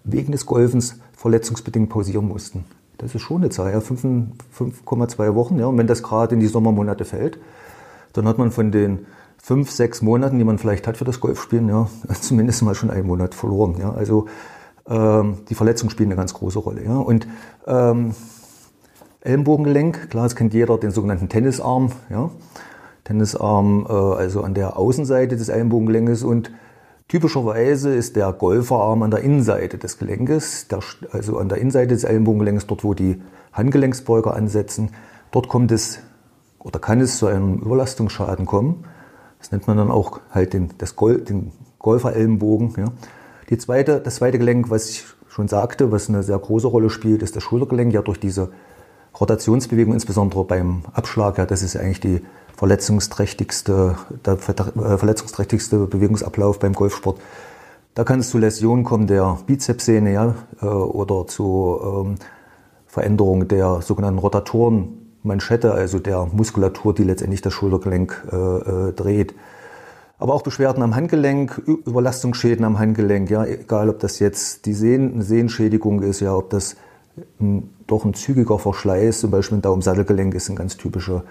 wegen 0.04 0.32
des 0.32 0.46
Golfens 0.46 1.00
verletzungsbedingt 1.16 1.88
pausieren 1.88 2.28
mussten. 2.28 2.64
Das 2.98 3.14
ist 3.14 3.22
schon 3.22 3.42
eine 3.42 3.50
Zahl, 3.50 3.72
ja, 3.72 3.78
5,2 3.78 5.34
Wochen. 5.34 5.58
Ja, 5.58 5.66
und 5.66 5.78
wenn 5.78 5.86
das 5.86 6.02
gerade 6.02 6.34
in 6.34 6.40
die 6.40 6.46
Sommermonate 6.46 7.04
fällt, 7.04 7.38
dann 8.12 8.26
hat 8.26 8.38
man 8.38 8.50
von 8.50 8.72
den 8.72 9.06
fünf, 9.36 9.70
sechs 9.70 10.02
Monaten, 10.02 10.38
die 10.38 10.44
man 10.44 10.58
vielleicht 10.58 10.86
hat 10.86 10.96
für 10.96 11.04
das 11.04 11.20
Golfspielen, 11.20 11.68
ja, 11.68 11.88
zumindest 12.20 12.62
mal 12.62 12.74
schon 12.74 12.90
einen 12.90 13.06
Monat 13.06 13.34
verloren. 13.34 13.76
Ja. 13.78 13.92
Also 13.92 14.26
ähm, 14.88 15.38
die 15.48 15.54
Verletzungen 15.54 15.90
spielen 15.90 16.08
eine 16.08 16.16
ganz 16.16 16.34
große 16.34 16.58
Rolle. 16.58 16.84
Ja. 16.84 16.98
Und 16.98 17.28
ähm, 17.66 18.14
Ellenbogengelenk, 19.20 20.10
klar, 20.10 20.24
das 20.24 20.36
kennt 20.36 20.54
jeder, 20.54 20.78
den 20.78 20.90
sogenannten 20.90 21.28
Tennisarm. 21.28 21.92
Ja. 22.10 22.30
Tennisarm, 23.04 23.86
äh, 23.88 23.92
also 23.92 24.42
an 24.42 24.54
der 24.54 24.76
Außenseite 24.76 25.36
des 25.36 25.48
Ellenbogengelenkes 25.48 26.24
und 26.24 26.50
Typischerweise 27.08 27.94
ist 27.94 28.16
der 28.16 28.30
Golferarm 28.34 29.02
an 29.02 29.10
der 29.10 29.20
Innenseite 29.20 29.78
des 29.78 29.98
Gelenkes, 29.98 30.66
also 31.10 31.38
an 31.38 31.48
der 31.48 31.56
Innenseite 31.56 31.94
des 31.94 32.04
Ellenbogengelenks, 32.04 32.66
dort 32.66 32.84
wo 32.84 32.92
die 32.92 33.22
Handgelenksbeuger 33.54 34.36
ansetzen. 34.36 34.90
Dort 35.30 35.48
kommt 35.48 35.72
es 35.72 36.00
oder 36.58 36.78
kann 36.78 37.00
es 37.00 37.16
zu 37.16 37.26
einem 37.26 37.60
Überlastungsschaden 37.60 38.44
kommen. 38.44 38.84
Das 39.38 39.52
nennt 39.52 39.66
man 39.66 39.78
dann 39.78 39.90
auch 39.90 40.20
halt 40.30 40.52
den, 40.52 40.68
das 40.76 40.96
Gol 40.96 41.22
den 41.22 41.52
Golferellenbogen. 41.78 42.74
Ja. 42.76 42.92
Die 43.48 43.56
zweite, 43.56 44.00
das 44.00 44.16
zweite 44.16 44.38
Gelenk, 44.38 44.68
was 44.68 44.90
ich 44.90 45.04
schon 45.28 45.48
sagte, 45.48 45.90
was 45.90 46.10
eine 46.10 46.22
sehr 46.22 46.38
große 46.38 46.66
Rolle 46.66 46.90
spielt, 46.90 47.22
ist 47.22 47.36
das 47.36 47.42
Schultergelenk. 47.42 47.94
Ja, 47.94 48.02
durch 48.02 48.20
diese 48.20 48.50
Rotationsbewegung, 49.20 49.94
insbesondere 49.94 50.44
beim 50.44 50.82
Abschlag, 50.92 51.38
ja, 51.38 51.46
das 51.46 51.62
ist 51.62 51.76
eigentlich 51.76 52.00
die 52.00 52.20
verletzungsträchtigste, 52.56 53.96
der 54.24 54.34
äh, 54.34 54.98
verletzungsträchtigste 54.98 55.86
Bewegungsablauf 55.86 56.58
beim 56.58 56.72
Golfsport. 56.72 57.20
Da 57.94 58.04
kann 58.04 58.20
es 58.20 58.30
zu 58.30 58.38
Läsionen 58.38 58.84
kommen 58.84 59.06
der 59.06 59.38
Bizepssehne 59.46 60.12
ja, 60.12 60.34
äh, 60.60 60.66
oder 60.66 61.26
zu 61.26 62.16
Veränderung 62.88 63.46
der 63.46 63.82
sogenannten 63.82 64.18
Rotatorenmanschette, 64.18 65.72
also 65.72 65.98
der 65.98 66.26
Muskulatur, 66.32 66.94
die 66.94 67.04
letztendlich 67.04 67.42
das 67.42 67.52
Schultergelenk 67.52 68.26
äh, 68.32 68.36
äh, 68.36 68.92
dreht. 68.92 69.34
Aber 70.18 70.34
auch 70.34 70.42
Beschwerden 70.42 70.82
am 70.82 70.96
Handgelenk, 70.96 71.62
Überlastungsschäden 71.66 72.64
am 72.64 72.78
Handgelenk, 72.78 73.30
ja, 73.30 73.44
egal 73.44 73.88
ob 73.88 74.00
das 74.00 74.18
jetzt 74.18 74.66
die 74.66 74.72
Sehn, 74.72 75.12
eine 75.12 75.22
Sehenschädigung 75.22 76.02
ist, 76.02 76.20
ja, 76.20 76.34
ob 76.34 76.50
das 76.50 76.76
ein, 77.40 77.70
doch 77.88 78.04
ein 78.04 78.14
zügiger 78.14 78.58
Verschleiß, 78.58 79.20
zum 79.20 79.32
Beispiel 79.32 79.58
ein 79.58 79.62
Daumensattelgelenk 79.62 80.34
ist 80.34 80.48
eine 80.48 80.56
ganz 80.56 80.76
typische 80.76 81.24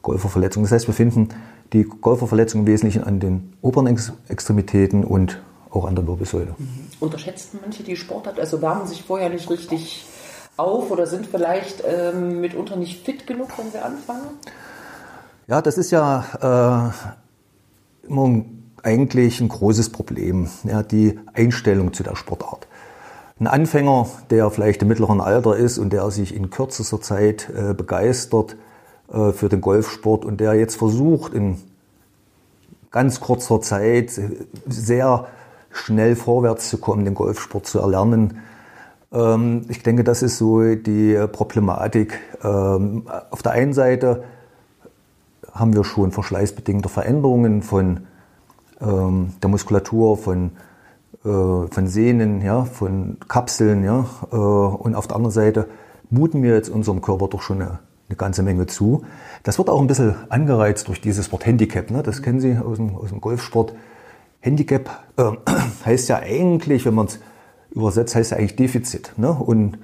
Golferverletzung. 0.00 0.62
Das 0.62 0.72
heißt, 0.72 0.86
wir 0.86 0.94
finden 0.94 1.28
die 1.72 1.82
Golferverletzung 1.82 2.62
im 2.62 2.66
Wesentlichen 2.66 3.04
an 3.04 3.20
den 3.20 3.52
oberen 3.60 3.98
Extremitäten 4.28 5.04
und 5.04 5.42
auch 5.70 5.84
an 5.84 5.96
der 5.96 6.06
Wirbelsäule. 6.06 6.54
Mhm. 6.56 6.86
Unterschätzen 7.00 7.58
manche 7.60 7.82
die 7.82 7.96
Sportart, 7.96 8.38
also 8.38 8.62
wärmen 8.62 8.86
sich 8.86 9.02
vorher 9.02 9.28
nicht 9.28 9.50
richtig 9.50 10.06
auf 10.56 10.90
oder 10.90 11.06
sind 11.06 11.26
vielleicht 11.26 11.82
ähm, 11.84 12.40
mitunter 12.40 12.76
nicht 12.76 13.04
fit 13.04 13.26
genug, 13.26 13.48
wenn 13.58 13.72
sie 13.72 13.82
anfangen? 13.82 14.28
Ja, 15.48 15.60
das 15.60 15.76
ist 15.76 15.90
ja 15.90 16.92
äh, 18.04 18.06
immer 18.06 18.44
eigentlich 18.84 19.40
ein 19.40 19.48
großes 19.48 19.90
Problem, 19.90 20.48
ja, 20.62 20.82
die 20.82 21.18
Einstellung 21.32 21.92
zu 21.92 22.02
der 22.02 22.14
Sportart. 22.14 22.68
Ein 23.40 23.48
Anfänger, 23.48 24.06
der 24.30 24.48
vielleicht 24.50 24.82
im 24.82 24.88
mittleren 24.88 25.20
Alter 25.20 25.56
ist 25.56 25.78
und 25.78 25.92
der 25.92 26.08
sich 26.12 26.36
in 26.36 26.50
kürzester 26.50 27.00
Zeit 27.00 27.50
äh, 27.50 27.74
begeistert 27.74 28.54
äh, 29.12 29.32
für 29.32 29.48
den 29.48 29.60
Golfsport 29.60 30.24
und 30.24 30.38
der 30.38 30.54
jetzt 30.54 30.76
versucht, 30.76 31.34
in 31.34 31.58
ganz 32.92 33.18
kurzer 33.18 33.60
Zeit 33.60 34.20
sehr 34.68 35.26
schnell 35.72 36.14
vorwärts 36.14 36.70
zu 36.70 36.78
kommen, 36.78 37.04
den 37.04 37.14
Golfsport 37.14 37.66
zu 37.66 37.80
erlernen. 37.80 38.38
Ähm, 39.12 39.64
ich 39.68 39.82
denke, 39.82 40.04
das 40.04 40.22
ist 40.22 40.38
so 40.38 40.62
die 40.76 41.26
Problematik. 41.32 42.20
Ähm, 42.44 43.02
auf 43.30 43.42
der 43.42 43.50
einen 43.50 43.72
Seite 43.72 44.22
haben 45.52 45.74
wir 45.74 45.82
schon 45.82 46.12
verschleißbedingte 46.12 46.88
Veränderungen 46.88 47.62
von 47.62 48.06
ähm, 48.80 49.32
der 49.42 49.50
Muskulatur, 49.50 50.16
von, 50.16 50.46
äh, 50.46 50.50
von 51.28 51.86
Sehnen, 51.86 52.42
ja, 52.42 52.64
von 52.64 53.16
Kapseln. 53.28 53.82
Ja, 53.82 54.06
äh, 54.30 54.36
und 54.36 54.94
auf 54.94 55.06
der 55.06 55.16
anderen 55.16 55.32
Seite 55.32 55.68
muten 56.10 56.42
wir 56.42 56.54
jetzt 56.54 56.68
unserem 56.68 57.00
Körper 57.00 57.28
doch 57.28 57.42
schon 57.42 57.62
eine, 57.62 57.78
eine 58.08 58.16
ganze 58.16 58.42
Menge 58.42 58.66
zu. 58.66 59.04
Das 59.42 59.58
wird 59.58 59.70
auch 59.70 59.80
ein 59.80 59.86
bisschen 59.86 60.14
angereizt 60.28 60.88
durch 60.88 61.00
dieses 61.00 61.32
Wort 61.32 61.46
Handicap. 61.46 61.90
Ne? 61.90 62.02
Das 62.02 62.22
kennen 62.22 62.40
Sie 62.40 62.56
aus 62.56 62.76
dem, 62.76 62.94
aus 62.94 63.08
dem 63.08 63.20
Golfsport. 63.20 63.74
Handicap 64.40 64.90
äh, 65.16 65.32
heißt 65.86 66.08
ja 66.08 66.18
eigentlich, 66.18 66.84
wenn 66.84 66.94
man 66.94 67.06
es 67.06 67.18
übersetzt, 67.70 68.14
heißt 68.14 68.32
ja 68.32 68.36
eigentlich 68.36 68.56
Defizit. 68.56 69.12
Ne? 69.16 69.30
Und 69.30 69.78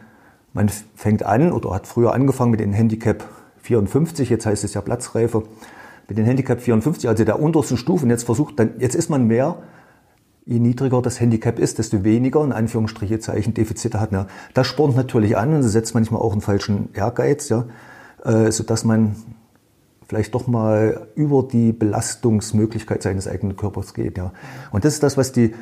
man 0.52 0.68
fängt 0.94 1.24
an 1.24 1.52
oder 1.52 1.72
hat 1.72 1.86
früher 1.86 2.12
angefangen 2.12 2.50
mit 2.50 2.60
dem 2.60 2.72
Handicap 2.72 3.24
54, 3.62 4.28
jetzt 4.30 4.46
heißt 4.46 4.64
es 4.64 4.74
ja 4.74 4.80
Platzreife, 4.80 5.44
mit 6.08 6.18
dem 6.18 6.24
Handicap 6.24 6.60
54, 6.60 7.08
also 7.08 7.24
der 7.24 7.40
untersten 7.40 7.76
Stufe. 7.76 8.04
Und 8.04 8.10
jetzt 8.10 8.24
versucht, 8.24 8.58
dann, 8.58 8.72
jetzt 8.78 8.94
ist 8.94 9.10
man 9.10 9.26
mehr, 9.26 9.56
je 10.50 10.58
niedriger 10.58 11.00
das 11.00 11.20
Handicap 11.20 11.60
ist, 11.60 11.78
desto 11.78 12.02
weniger, 12.02 12.42
in 12.42 12.50
Anführungsstriche, 12.50 13.20
Zeichen 13.20 13.54
Defizite 13.54 14.00
hat. 14.00 14.10
Ne? 14.10 14.26
Das 14.52 14.66
spornt 14.66 14.96
natürlich 14.96 15.36
an 15.36 15.54
und 15.54 15.62
setzt 15.62 15.94
manchmal 15.94 16.20
auch 16.20 16.32
einen 16.32 16.40
falschen 16.40 16.88
Ehrgeiz, 16.92 17.48
ja, 17.48 17.66
äh, 18.24 18.50
sodass 18.50 18.84
man 18.84 19.14
vielleicht 20.08 20.34
doch 20.34 20.48
mal 20.48 21.06
über 21.14 21.44
die 21.44 21.72
Belastungsmöglichkeit 21.72 23.00
seines 23.00 23.28
eigenen 23.28 23.56
Körpers 23.56 23.94
geht. 23.94 24.18
Ja. 24.18 24.32
Und 24.72 24.84
das 24.84 24.94
ist 24.94 25.04
das, 25.04 25.16
was 25.16 25.30
die, 25.30 25.54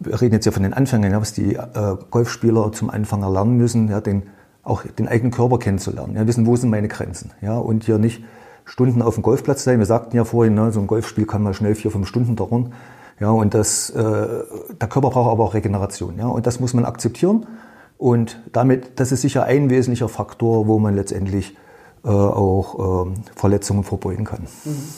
wir 0.00 0.20
reden 0.20 0.34
jetzt 0.34 0.46
ja 0.46 0.52
von 0.52 0.64
den 0.64 0.72
Anfängern, 0.72 1.12
ja, 1.12 1.20
was 1.20 1.32
die 1.32 1.54
äh, 1.54 1.96
Golfspieler 2.10 2.72
zum 2.72 2.90
Anfang 2.90 3.22
erlernen 3.22 3.56
müssen, 3.56 3.88
ja, 3.88 4.00
den, 4.00 4.24
auch 4.64 4.82
den 4.82 5.06
eigenen 5.06 5.30
Körper 5.30 5.60
kennenzulernen, 5.60 6.16
ja, 6.16 6.26
wissen, 6.26 6.44
wo 6.44 6.56
sind 6.56 6.70
meine 6.70 6.88
Grenzen. 6.88 7.30
Ja, 7.40 7.56
und 7.56 7.84
hier 7.84 7.98
nicht 7.98 8.24
Stunden 8.64 9.00
auf 9.00 9.14
dem 9.14 9.22
Golfplatz 9.22 9.62
sein. 9.62 9.78
Wir 9.78 9.86
sagten 9.86 10.16
ja 10.16 10.24
vorhin, 10.24 10.54
ne, 10.54 10.72
so 10.72 10.80
ein 10.80 10.88
Golfspiel 10.88 11.24
kann 11.24 11.44
mal 11.44 11.54
schnell 11.54 11.76
vier, 11.76 11.92
fünf 11.92 12.08
Stunden 12.08 12.34
dauern. 12.34 12.72
Ja, 13.20 13.30
und 13.30 13.54
das, 13.54 13.90
äh, 13.90 13.94
der 13.98 14.88
Körper 14.88 15.10
braucht 15.10 15.30
aber 15.30 15.44
auch 15.44 15.54
Regeneration. 15.54 16.18
Ja, 16.18 16.26
und 16.26 16.46
das 16.46 16.60
muss 16.60 16.74
man 16.74 16.84
akzeptieren. 16.84 17.46
Und 17.98 18.40
damit, 18.52 18.98
das 18.98 19.12
ist 19.12 19.20
sicher 19.20 19.44
ein 19.44 19.70
wesentlicher 19.70 20.08
Faktor, 20.08 20.66
wo 20.66 20.78
man 20.78 20.96
letztendlich 20.96 21.56
äh, 22.04 22.08
auch 22.08 23.06
ähm, 23.06 23.14
Verletzungen 23.36 23.84
vorbeugen 23.84 24.24
kann. 24.24 24.46
Mhm. 24.64 24.88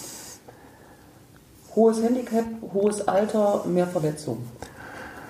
Hohes 1.77 2.03
Handicap, 2.03 2.45
hohes 2.73 3.07
Alter, 3.07 3.65
mehr 3.67 3.87
Verletzungen. 3.87 4.49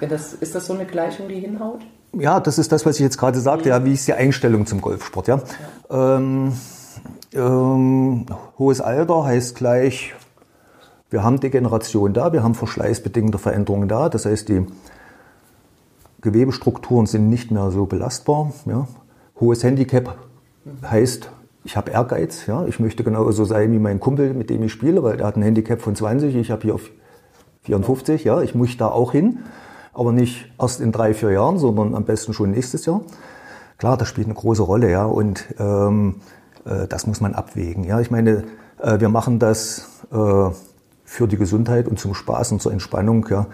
Das, 0.00 0.34
ist 0.34 0.54
das 0.54 0.66
so 0.66 0.74
eine 0.74 0.84
Gleichung, 0.84 1.28
die 1.28 1.40
hinhaut? 1.40 1.80
Ja, 2.12 2.38
das 2.38 2.58
ist 2.58 2.70
das, 2.70 2.84
was 2.86 2.96
ich 2.96 3.00
jetzt 3.00 3.18
gerade 3.18 3.40
sagte. 3.40 3.70
Ja, 3.70 3.84
wie 3.84 3.94
ist 3.94 4.06
die 4.06 4.12
Einstellung 4.12 4.66
zum 4.66 4.80
Golfsport? 4.80 5.26
Ja? 5.26 5.40
ja. 5.90 6.16
Ähm, 6.16 6.52
ähm, 7.32 8.26
hohes 8.58 8.80
Alter 8.80 9.24
heißt 9.24 9.56
gleich, 9.56 10.14
wir 11.14 11.22
haben 11.22 11.38
Degeneration 11.38 12.12
da, 12.12 12.32
wir 12.32 12.42
haben 12.42 12.56
verschleißbedingte 12.56 13.38
Veränderungen 13.38 13.88
da. 13.88 14.08
Das 14.08 14.26
heißt, 14.26 14.48
die 14.48 14.66
Gewebestrukturen 16.22 17.06
sind 17.06 17.28
nicht 17.28 17.52
mehr 17.52 17.70
so 17.70 17.86
belastbar. 17.86 18.52
Ja? 18.66 18.88
Hohes 19.38 19.62
Handicap 19.62 20.18
heißt, 20.82 21.30
ich 21.62 21.76
habe 21.76 21.92
Ehrgeiz, 21.92 22.46
ja, 22.46 22.66
ich 22.66 22.80
möchte 22.80 23.04
genauso 23.04 23.44
sein 23.44 23.70
wie 23.70 23.78
mein 23.78 24.00
Kumpel, 24.00 24.34
mit 24.34 24.50
dem 24.50 24.64
ich 24.64 24.72
spiele, 24.72 25.04
weil 25.04 25.18
der 25.18 25.28
hat 25.28 25.36
ein 25.36 25.42
Handicap 25.42 25.80
von 25.80 25.94
20, 25.94 26.34
ich 26.34 26.50
habe 26.50 26.62
hier 26.62 26.80
54, 27.62 28.24
ja, 28.24 28.42
ich 28.42 28.56
muss 28.56 28.76
da 28.76 28.88
auch 28.88 29.12
hin, 29.12 29.38
aber 29.92 30.10
nicht 30.10 30.52
erst 30.60 30.80
in 30.80 30.90
drei, 30.90 31.14
vier 31.14 31.30
Jahren, 31.30 31.58
sondern 31.58 31.94
am 31.94 32.04
besten 32.04 32.32
schon 32.34 32.50
nächstes 32.50 32.86
Jahr. 32.86 33.02
Klar, 33.78 33.96
das 33.96 34.08
spielt 34.08 34.26
eine 34.26 34.34
große 34.34 34.62
Rolle, 34.62 34.90
ja, 34.90 35.04
und 35.04 35.46
ähm, 35.60 36.16
äh, 36.64 36.88
das 36.88 37.06
muss 37.06 37.20
man 37.20 37.34
abwägen, 37.34 37.84
ja. 37.84 38.00
Ich 38.00 38.10
meine, 38.10 38.44
äh, 38.82 38.98
wir 38.98 39.10
machen 39.10 39.38
das 39.38 40.02
äh, 40.12 40.50
für 41.14 41.28
die 41.28 41.36
Gesundheit 41.36 41.86
und 41.86 42.00
zum 42.00 42.12
Spaß 42.12 42.52
und 42.52 42.60
zur 42.60 42.72
Entspannung, 42.72 43.26
ja. 43.30 43.46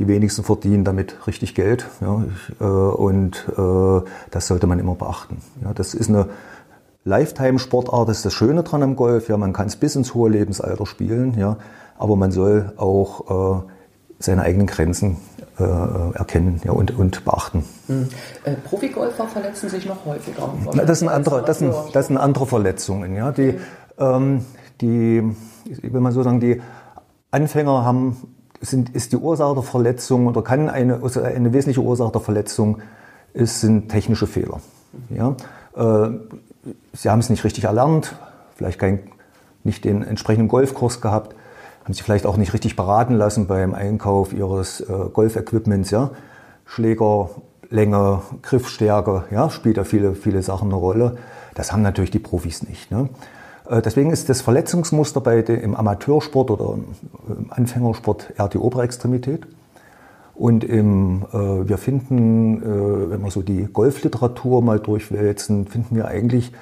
Die 0.00 0.08
wenigsten 0.08 0.42
verdienen 0.42 0.82
damit 0.82 1.28
richtig 1.28 1.54
Geld, 1.54 1.86
ja, 2.00 2.24
ich, 2.24 2.60
äh, 2.60 2.64
und 2.64 3.46
äh, 3.56 4.10
das 4.32 4.48
sollte 4.48 4.66
man 4.66 4.80
immer 4.80 4.96
beachten. 4.96 5.36
Ja, 5.62 5.72
das 5.72 5.94
ist 5.94 6.08
eine 6.08 6.26
Lifetime-Sportart 7.04 8.08
ist 8.08 8.24
das 8.24 8.32
Schöne 8.32 8.64
dran 8.64 8.82
am 8.82 8.96
Golf. 8.96 9.28
Ja, 9.28 9.36
man 9.36 9.52
kann 9.52 9.68
es 9.68 9.76
bis 9.76 9.94
ins 9.94 10.14
hohe 10.14 10.28
Lebensalter 10.30 10.84
spielen, 10.86 11.38
ja, 11.38 11.58
aber 11.96 12.16
man 12.16 12.32
soll 12.32 12.72
auch 12.76 13.60
äh, 13.60 13.62
seine 14.18 14.42
eigenen 14.42 14.66
Grenzen 14.66 15.18
äh, 15.60 15.62
erkennen 15.62 16.60
ja, 16.64 16.72
und, 16.72 16.98
und 16.98 17.24
beachten. 17.24 17.64
Mhm. 17.86 18.08
Äh, 18.42 18.54
Profigolfer 18.54 19.28
verletzen 19.28 19.68
sich 19.68 19.86
noch 19.86 20.04
häufiger. 20.04 20.52
Na, 20.72 20.84
das, 20.84 20.98
sind 20.98 21.08
andere, 21.08 21.44
das, 21.44 21.60
sind, 21.60 21.72
das 21.92 22.08
sind 22.08 22.16
andere 22.16 22.46
Verletzungen. 22.46 23.14
Ja, 23.14 23.30
die, 23.30 23.60
ähm, 23.98 24.44
die, 24.80 25.22
ich 25.66 25.92
will 25.92 26.00
mal 26.00 26.10
so 26.10 26.24
sagen, 26.24 26.40
die 26.40 26.60
Anfänger 27.34 27.84
haben, 27.84 28.16
sind, 28.60 28.94
ist 28.94 29.12
die 29.12 29.16
Ursache 29.16 29.54
der 29.54 29.62
Verletzung 29.62 30.26
oder 30.26 30.42
kann 30.42 30.68
eine, 30.68 31.02
also 31.02 31.20
eine 31.20 31.52
wesentliche 31.52 31.82
Ursache 31.82 32.12
der 32.12 32.20
Verletzung 32.20 32.78
ist, 33.34 33.60
sind 33.60 33.88
technische 33.88 34.26
Fehler. 34.26 34.60
Ja? 35.10 35.36
Äh, 35.76 36.10
sie 36.92 37.10
haben 37.10 37.18
es 37.18 37.28
nicht 37.28 37.44
richtig 37.44 37.64
erlernt, 37.64 38.14
vielleicht 38.56 38.78
kein, 38.78 39.00
nicht 39.64 39.84
den 39.84 40.02
entsprechenden 40.02 40.48
Golfkurs 40.48 41.00
gehabt, 41.00 41.34
haben 41.84 41.92
sich 41.92 42.02
vielleicht 42.02 42.24
auch 42.24 42.36
nicht 42.36 42.54
richtig 42.54 42.76
beraten 42.76 43.14
lassen 43.14 43.46
beim 43.46 43.74
Einkauf 43.74 44.32
ihres 44.32 44.80
äh, 44.80 44.92
Golfequipments, 45.12 45.90
ja. 45.90 46.10
Schläger, 46.66 47.28
Griffstärke, 48.42 49.24
ja, 49.30 49.50
spielt 49.50 49.76
da 49.76 49.84
viele, 49.84 50.14
viele 50.14 50.42
Sachen 50.42 50.68
eine 50.68 50.76
Rolle. 50.76 51.16
Das 51.54 51.72
haben 51.72 51.82
natürlich 51.82 52.10
die 52.10 52.18
Profis 52.18 52.62
nicht. 52.62 52.90
Ne? 52.90 53.10
Äh, 53.68 53.82
deswegen 53.82 54.10
ist 54.10 54.28
das 54.28 54.40
Verletzungsmuster 54.40 55.20
bei 55.20 55.42
dem, 55.42 55.60
im 55.60 55.74
Amateursport 55.74 56.50
oder 56.50 56.74
im 57.28 57.46
Anfängersport 57.50 58.34
eher 58.38 58.48
die 58.48 58.58
obere 58.58 58.82
Extremität. 58.82 59.46
Und 60.34 60.64
im, 60.64 61.24
äh, 61.32 61.68
wir 61.68 61.78
finden, 61.78 62.62
äh, 62.62 63.10
wenn 63.10 63.22
wir 63.22 63.30
so 63.30 63.42
die 63.42 63.68
Golfliteratur 63.72 64.62
mal 64.62 64.80
durchwälzen, 64.80 65.66
finden 65.66 65.94
wir 65.96 66.08
eigentlich 66.08 66.52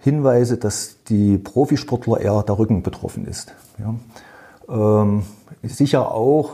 Hinweise, 0.00 0.56
dass 0.56 1.02
die 1.04 1.38
Profisportler 1.38 2.20
eher 2.20 2.42
der 2.42 2.58
Rücken 2.58 2.82
betroffen 2.82 3.26
ist. 3.26 3.54
Ja. 3.78 3.94
Ähm, 4.68 5.22
sicher 5.62 6.12
auch 6.12 6.52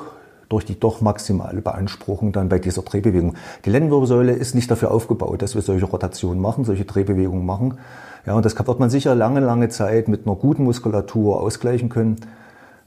durch 0.50 0.66
die 0.66 0.78
doch 0.78 1.00
maximale 1.00 1.62
Beanspruchung 1.62 2.32
dann 2.32 2.50
bei 2.50 2.58
dieser 2.58 2.82
Drehbewegung. 2.82 3.36
Die 3.64 3.70
Lendenwirbelsäule 3.70 4.32
ist 4.32 4.54
nicht 4.54 4.70
dafür 4.70 4.90
aufgebaut, 4.90 5.40
dass 5.40 5.54
wir 5.54 5.62
solche 5.62 5.86
Rotationen 5.86 6.42
machen, 6.42 6.64
solche 6.64 6.84
Drehbewegungen 6.84 7.46
machen. 7.46 7.78
Ja, 8.26 8.34
und 8.34 8.44
das 8.44 8.58
wird 8.58 8.80
man 8.80 8.90
sicher 8.90 9.14
lange, 9.14 9.40
lange 9.40 9.68
Zeit 9.68 10.08
mit 10.08 10.26
einer 10.26 10.34
guten 10.34 10.64
Muskulatur 10.64 11.40
ausgleichen 11.40 11.88
können. 11.88 12.16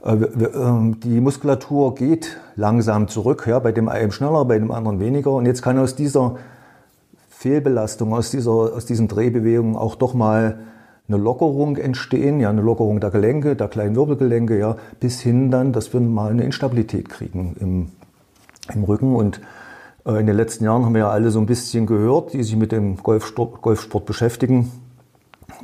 Äh, 0.03 0.11
ähm, 0.11 0.99
die 0.99 1.21
Muskulatur 1.21 1.95
geht 1.95 2.37
langsam 2.57 3.07
zurück, 3.07 3.45
ja, 3.47 3.59
bei 3.59 3.71
dem 3.71 3.87
einen 3.87 4.11
schneller, 4.11 4.43
bei 4.43 4.59
dem 4.59 4.69
anderen 4.69 4.99
weniger. 4.99 5.31
Und 5.31 5.45
jetzt 5.45 5.61
kann 5.61 5.79
aus 5.79 5.95
dieser 5.95 6.35
Fehlbelastung, 7.29 8.13
aus, 8.13 8.29
dieser, 8.29 8.51
aus 8.51 8.85
diesen 8.85 9.07
Drehbewegungen 9.07 9.77
auch 9.77 9.95
doch 9.95 10.13
mal 10.13 10.59
eine 11.13 11.21
Lockerung 11.21 11.77
entstehen, 11.77 12.39
ja, 12.39 12.49
eine 12.49 12.61
Lockerung 12.61 12.99
der 12.99 13.11
Gelenke, 13.11 13.55
der 13.55 13.67
kleinen 13.67 13.95
Wirbelgelenke, 13.95 14.57
ja, 14.57 14.77
bis 14.99 15.21
hin 15.21 15.51
dann, 15.51 15.71
dass 15.73 15.93
wir 15.93 15.99
mal 15.99 16.31
eine 16.31 16.43
Instabilität 16.43 17.09
kriegen 17.09 17.55
im, 17.59 17.87
im 18.73 18.83
Rücken. 18.83 19.15
Und 19.15 19.41
Äh, 20.05 20.19
in 20.19 20.27
den 20.27 20.35
letzten 20.35 20.65
Jahren 20.65 20.83
haben 20.83 20.93
wir 20.93 20.99
ja 20.99 21.09
alle 21.09 21.31
so 21.31 21.39
ein 21.39 21.45
bisschen 21.45 21.85
gehört, 21.85 22.33
die 22.33 22.43
sich 22.43 22.57
mit 22.57 22.71
dem 22.71 22.97
Golfsport, 22.97 23.61
Golfsport 23.61 24.05
beschäftigen, 24.05 24.69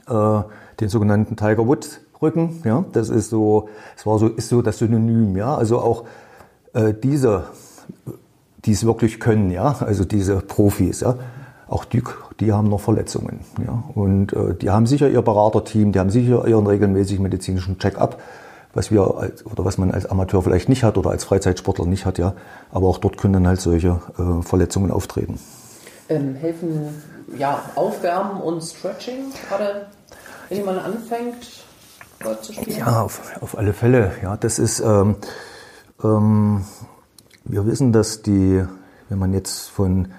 äh, 0.08 0.41
den 0.79 0.89
sogenannten 0.89 1.36
Tiger 1.36 1.68
Woods 1.68 2.00
Rücken. 2.22 2.62
Ja, 2.63 2.86
das 2.91 3.10
ist 3.10 3.29
so, 3.29 3.70
es 3.98 4.06
war 4.06 4.20
so, 4.20 4.27
ist 4.27 4.50
so 4.50 4.62
das 4.62 4.77
Synonym. 4.77 5.36
Ja, 5.36 5.56
also 5.56 5.79
auch 5.79 6.06
äh, 6.74 6.94
diese, 6.94 7.48
die 8.65 8.72
es 8.72 8.86
wirklich 8.86 9.20
können. 9.20 9.51
Ja, 9.51 9.75
also 9.79 10.06
diese 10.06 10.38
Profis. 10.38 11.01
Ja, 11.01 11.15
auch 11.69 11.85
die, 11.85 12.03
die 12.39 12.51
haben 12.51 12.69
noch 12.69 12.81
Verletzungen. 12.81 13.41
Ja, 13.65 13.83
und 13.93 14.33
äh, 14.33 14.55
die 14.55 14.69
haben 14.69 14.88
sicher 14.88 15.09
ihr 15.09 15.21
Beraterteam, 15.21 15.91
die 15.91 15.99
haben 15.99 16.09
sicher 16.09 16.47
ihren 16.47 16.67
regelmäßigen 16.67 17.23
medizinischen 17.23 17.77
Check-up 17.79 18.19
was 18.73 18.91
wir 18.91 19.15
als, 19.17 19.45
oder 19.45 19.65
was 19.65 19.77
man 19.77 19.91
als 19.91 20.05
Amateur 20.05 20.41
vielleicht 20.41 20.69
nicht 20.69 20.83
hat 20.83 20.97
oder 20.97 21.09
als 21.09 21.23
Freizeitsportler 21.23 21.85
nicht 21.85 22.05
hat, 22.05 22.17
ja. 22.17 22.33
Aber 22.71 22.88
auch 22.88 22.97
dort 22.97 23.17
können 23.17 23.33
dann 23.33 23.47
halt 23.47 23.61
solche 23.61 23.99
äh, 24.17 24.43
Verletzungen 24.43 24.91
auftreten. 24.91 25.39
Ähm, 26.07 26.35
helfen 26.35 26.89
ja 27.38 27.61
Aufwärmen 27.75 28.41
und 28.41 28.61
Stretching, 28.61 29.31
gerade 29.47 29.88
wenn 30.49 30.57
jemand 30.59 30.83
anfängt, 30.83 31.65
Golf 32.21 32.41
zu 32.41 32.53
spielen? 32.53 32.77
Ja, 32.77 33.01
auf, 33.01 33.21
auf 33.41 33.57
alle 33.57 33.73
Fälle. 33.73 34.11
Ja, 34.21 34.38
das 34.38 34.59
ist. 34.59 34.79
Ähm, 34.79 35.15
ähm, 36.03 36.65
wir 37.45 37.65
wissen, 37.65 37.91
dass 37.91 38.21
die, 38.21 38.63
wenn 39.09 39.17
man 39.17 39.33
jetzt 39.33 39.69
von 39.69 40.09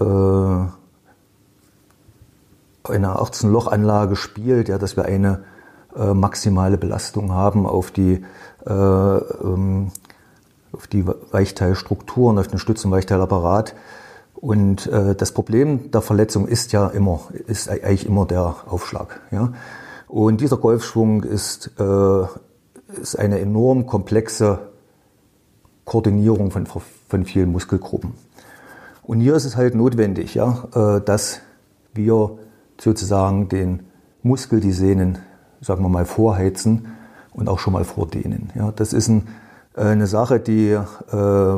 einer 0.00 0.72
18-Loch-Anlage 3.20 4.16
spielt, 4.16 4.68
ja, 4.68 4.78
dass 4.78 4.96
wir 4.96 5.04
eine 5.04 5.44
äh, 5.96 6.14
maximale 6.14 6.78
Belastung 6.78 7.32
haben 7.32 7.66
auf 7.66 7.90
die, 7.90 8.24
äh, 8.66 8.72
ähm, 8.72 9.90
auf 10.72 10.86
die 10.86 11.06
Weichteilstrukturen, 11.06 12.38
auf 12.38 12.48
den 12.48 12.58
Stütz- 12.58 12.84
und 12.84 12.90
Weichteilapparat. 12.90 13.74
Und 14.34 14.86
äh, 14.86 15.14
das 15.14 15.32
Problem 15.32 15.90
der 15.90 16.00
Verletzung 16.00 16.46
ist 16.46 16.72
ja 16.72 16.86
immer, 16.86 17.20
ist 17.46 17.68
eigentlich 17.68 18.06
immer 18.06 18.24
der 18.24 18.56
Aufschlag. 18.66 19.20
Ja? 19.30 19.52
Und 20.08 20.40
dieser 20.40 20.56
Golfschwung 20.56 21.22
ist, 21.22 21.72
äh, 21.78 22.22
ist 23.00 23.18
eine 23.18 23.40
enorm 23.40 23.86
komplexe 23.86 24.70
Koordinierung 25.84 26.50
von, 26.50 26.66
von 26.66 27.24
vielen 27.24 27.52
Muskelgruppen. 27.52 28.14
Und 29.02 29.20
hier 29.20 29.34
ist 29.34 29.44
es 29.44 29.56
halt 29.56 29.74
notwendig, 29.74 30.34
ja, 30.34 30.68
äh, 30.74 31.00
dass 31.00 31.40
wir 31.94 32.38
sozusagen 32.78 33.48
den 33.48 33.80
Muskel, 34.22 34.60
die 34.60 34.72
Sehnen 34.72 35.18
sagen 35.60 35.82
wir 35.82 35.88
mal, 35.88 36.06
vorheizen 36.06 36.96
und 37.32 37.48
auch 37.48 37.58
schon 37.58 37.72
mal 37.72 37.84
vordehnen. 37.84 38.50
Ja, 38.54 38.72
das 38.74 38.92
ist 38.92 39.08
ein, 39.08 39.28
äh, 39.76 39.82
eine 39.82 40.06
Sache, 40.06 40.40
die 40.40 40.70
äh, 40.70 41.56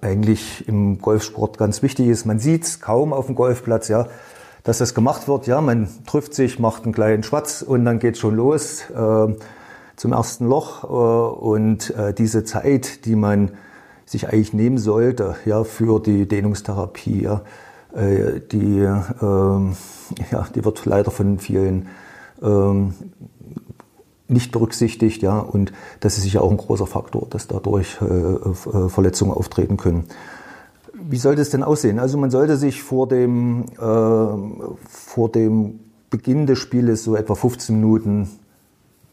eigentlich 0.00 0.66
im 0.68 1.00
Golfsport 1.00 1.58
ganz 1.58 1.82
wichtig 1.82 2.08
ist. 2.08 2.26
Man 2.26 2.38
sieht 2.38 2.64
es 2.64 2.80
kaum 2.80 3.12
auf 3.12 3.26
dem 3.26 3.34
Golfplatz, 3.34 3.88
ja, 3.88 4.06
dass 4.62 4.78
das 4.78 4.94
gemacht 4.94 5.26
wird. 5.28 5.46
Ja, 5.46 5.60
man 5.60 5.88
trifft 6.06 6.34
sich, 6.34 6.58
macht 6.58 6.84
einen 6.84 6.92
kleinen 6.92 7.22
Schwatz 7.22 7.62
und 7.62 7.84
dann 7.84 7.98
geht 7.98 8.18
schon 8.18 8.36
los 8.36 8.82
äh, 8.90 9.34
zum 9.96 10.12
ersten 10.12 10.46
Loch. 10.46 10.84
Äh, 10.84 10.86
und 10.86 11.90
äh, 11.90 12.14
diese 12.14 12.44
Zeit, 12.44 13.04
die 13.04 13.16
man 13.16 13.52
sich 14.10 14.28
eigentlich 14.28 14.52
nehmen 14.52 14.78
sollte, 14.78 15.36
ja, 15.44 15.62
für 15.62 16.00
die 16.00 16.26
Dehnungstherapie, 16.26 17.22
ja, 17.22 17.42
äh, 17.94 18.40
die, 18.40 18.80
ähm, 18.80 19.76
ja, 20.32 20.48
die 20.52 20.64
wird 20.64 20.84
leider 20.84 21.12
von 21.12 21.38
vielen 21.38 21.86
ähm, 22.42 22.94
nicht 24.26 24.50
berücksichtigt, 24.50 25.22
ja, 25.22 25.38
und 25.38 25.72
das 26.00 26.16
ist 26.16 26.24
sicher 26.24 26.42
auch 26.42 26.50
ein 26.50 26.56
großer 26.56 26.88
Faktor, 26.88 27.28
dass 27.30 27.46
dadurch 27.46 27.98
äh, 28.02 28.04
äh, 28.04 28.88
Verletzungen 28.88 29.32
auftreten 29.32 29.76
können. 29.76 30.06
Wie 30.92 31.16
sollte 31.16 31.42
es 31.42 31.50
denn 31.50 31.62
aussehen? 31.62 32.00
Also 32.00 32.18
man 32.18 32.32
sollte 32.32 32.56
sich 32.56 32.82
vor 32.82 33.06
dem, 33.06 33.66
äh, 33.78 34.76
vor 34.88 35.28
dem 35.32 35.78
Beginn 36.10 36.46
des 36.46 36.58
Spieles 36.58 37.04
so 37.04 37.14
etwa 37.14 37.36
15 37.36 37.76
Minuten 37.76 38.28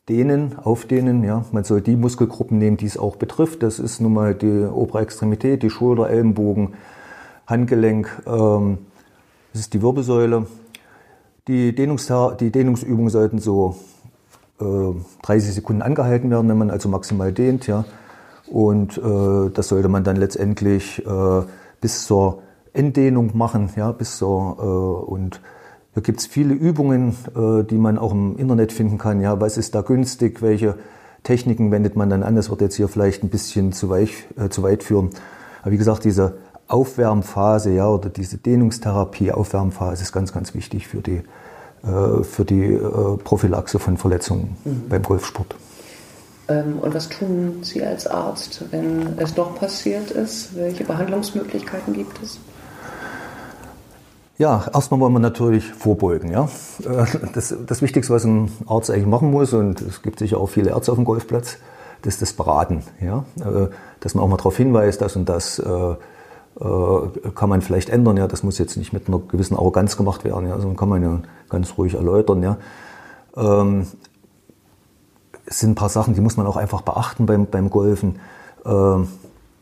dehnen, 0.09 0.57
aufdehnen. 0.57 1.23
Ja. 1.23 1.45
Man 1.51 1.63
soll 1.63 1.81
die 1.81 1.95
Muskelgruppen 1.95 2.57
nehmen, 2.57 2.77
die 2.77 2.85
es 2.85 2.97
auch 2.97 3.15
betrifft. 3.15 3.63
Das 3.63 3.79
ist 3.79 3.99
nun 3.99 4.13
mal 4.13 4.33
die 4.33 4.65
obere 4.65 5.01
Extremität, 5.01 5.63
die 5.63 5.69
Schulter, 5.69 6.09
Ellenbogen, 6.09 6.73
Handgelenk, 7.45 8.23
ähm, 8.25 8.79
das 9.53 9.61
ist 9.61 9.73
die 9.73 9.81
Wirbelsäule. 9.81 10.45
Die, 11.47 11.73
Dehnungs 11.73 12.11
die 12.39 12.51
Dehnungsübungen 12.51 13.09
sollten 13.09 13.39
so 13.39 13.77
30 14.59 15.09
äh, 15.29 15.51
Sekunden 15.51 15.81
angehalten 15.81 16.29
werden, 16.29 16.49
wenn 16.49 16.57
man 16.57 16.69
also 16.69 16.89
maximal 16.89 17.31
dehnt. 17.31 17.67
Ja. 17.67 17.85
Und 18.47 18.97
äh, 18.97 19.49
das 19.51 19.69
sollte 19.69 19.87
man 19.87 20.03
dann 20.03 20.15
letztendlich 20.15 21.05
äh, 21.05 21.41
bis 21.81 22.05
zur 22.05 22.43
Enddehnung 22.73 23.35
machen, 23.35 23.69
ja, 23.75 23.91
bis 23.91 24.17
zur, 24.17 24.57
äh, 24.59 25.09
und 25.11 25.41
da 25.97 26.01
gibt 26.01 26.19
es 26.19 26.27
viele 26.27 26.53
Übungen, 26.53 27.15
äh, 27.35 27.63
die 27.63 27.79
man 27.79 27.97
auch 27.97 28.11
im 28.11 28.37
Internet 28.37 28.71
finden 28.71 28.99
kann. 28.99 29.19
Ja, 29.19 29.41
was 29.41 29.57
ist 29.57 29.73
da 29.73 29.81
günstig? 29.81 30.43
Welche 30.43 30.75
Techniken 31.23 31.71
wendet 31.71 31.95
man 31.95 32.07
dann 32.11 32.21
an? 32.21 32.35
Das 32.35 32.51
wird 32.51 32.61
jetzt 32.61 32.75
hier 32.75 32.87
vielleicht 32.87 33.23
ein 33.23 33.29
bisschen 33.29 33.73
zu, 33.73 33.89
weich, 33.89 34.27
äh, 34.37 34.49
zu 34.49 34.61
weit 34.61 34.83
führen. 34.83 35.09
Aber 35.63 35.71
wie 35.71 35.77
gesagt, 35.77 36.03
diese 36.03 36.37
Aufwärmphase, 36.67 37.71
ja, 37.71 37.89
oder 37.89 38.09
diese 38.09 38.37
Dehnungstherapie, 38.37 39.31
Aufwärmphase 39.31 40.03
ist 40.03 40.11
ganz, 40.11 40.31
ganz 40.31 40.53
wichtig 40.53 40.87
für 40.87 41.01
die 41.01 41.23
äh, 41.83 42.23
für 42.23 42.45
die 42.45 42.73
äh, 42.73 43.17
Prophylaxe 43.23 43.79
von 43.79 43.97
Verletzungen 43.97 44.55
mhm. 44.65 44.89
beim 44.89 45.01
Golfsport. 45.01 45.55
Ähm, 46.47 46.77
und 46.79 46.93
was 46.93 47.09
tun 47.09 47.57
Sie 47.63 47.83
als 47.83 48.05
Arzt, 48.05 48.65
wenn 48.69 49.17
es 49.17 49.33
doch 49.33 49.55
passiert 49.55 50.11
ist? 50.11 50.55
Welche 50.55 50.83
Behandlungsmöglichkeiten 50.83 51.93
gibt 51.93 52.21
es? 52.21 52.37
Ja, 54.37 54.65
erstmal 54.71 54.99
wollen 54.99 55.13
wir 55.13 55.19
natürlich 55.19 55.73
vorbeugen. 55.73 56.31
Ja? 56.31 56.47
Äh, 56.83 57.05
das, 57.33 57.55
das 57.65 57.81
Wichtigste, 57.81 58.13
was 58.13 58.23
ein 58.23 58.51
Arzt 58.67 58.91
eigentlich 58.91 59.07
machen 59.07 59.31
muss, 59.31 59.53
und 59.53 59.81
es 59.81 60.01
gibt 60.01 60.19
sicher 60.19 60.37
auch 60.37 60.47
viele 60.47 60.69
Ärzte 60.69 60.91
auf 60.91 60.97
dem 60.97 61.05
Golfplatz, 61.05 61.57
das 62.03 62.15
ist 62.15 62.21
das 62.21 62.33
Beraten. 62.33 62.83
Ja? 63.01 63.25
Dass 63.99 64.13
man 64.13 64.23
auch 64.23 64.27
mal 64.27 64.37
darauf 64.37 64.55
hinweist, 64.55 65.01
dass 65.01 65.15
und 65.15 65.27
das 65.27 65.61
äh, 66.59 67.29
kann 67.35 67.49
man 67.49 67.61
vielleicht 67.61 67.89
ändern. 67.89 68.17
Ja, 68.17 68.27
das 68.27 68.43
muss 68.43 68.57
jetzt 68.57 68.77
nicht 68.77 68.93
mit 68.93 69.07
einer 69.07 69.19
gewissen 69.19 69.55
Arroganz 69.55 69.95
gemacht 69.95 70.23
werden, 70.23 70.47
ja, 70.47 70.57
sondern 70.57 70.75
kann 70.75 70.89
man 70.89 71.03
ja 71.03 71.19
ganz 71.49 71.77
ruhig 71.77 71.93
erläutern. 71.93 72.41
Ja. 72.41 72.57
Ähm, 73.35 73.87
es 75.45 75.59
sind 75.59 75.71
ein 75.71 75.75
paar 75.75 75.89
Sachen, 75.89 76.13
die 76.13 76.21
muss 76.21 76.35
man 76.35 76.47
auch 76.47 76.57
einfach 76.57 76.81
beachten 76.81 77.25
beim, 77.25 77.45
beim 77.45 77.69
Golfen. 77.69 78.19
Ähm, 78.65 79.07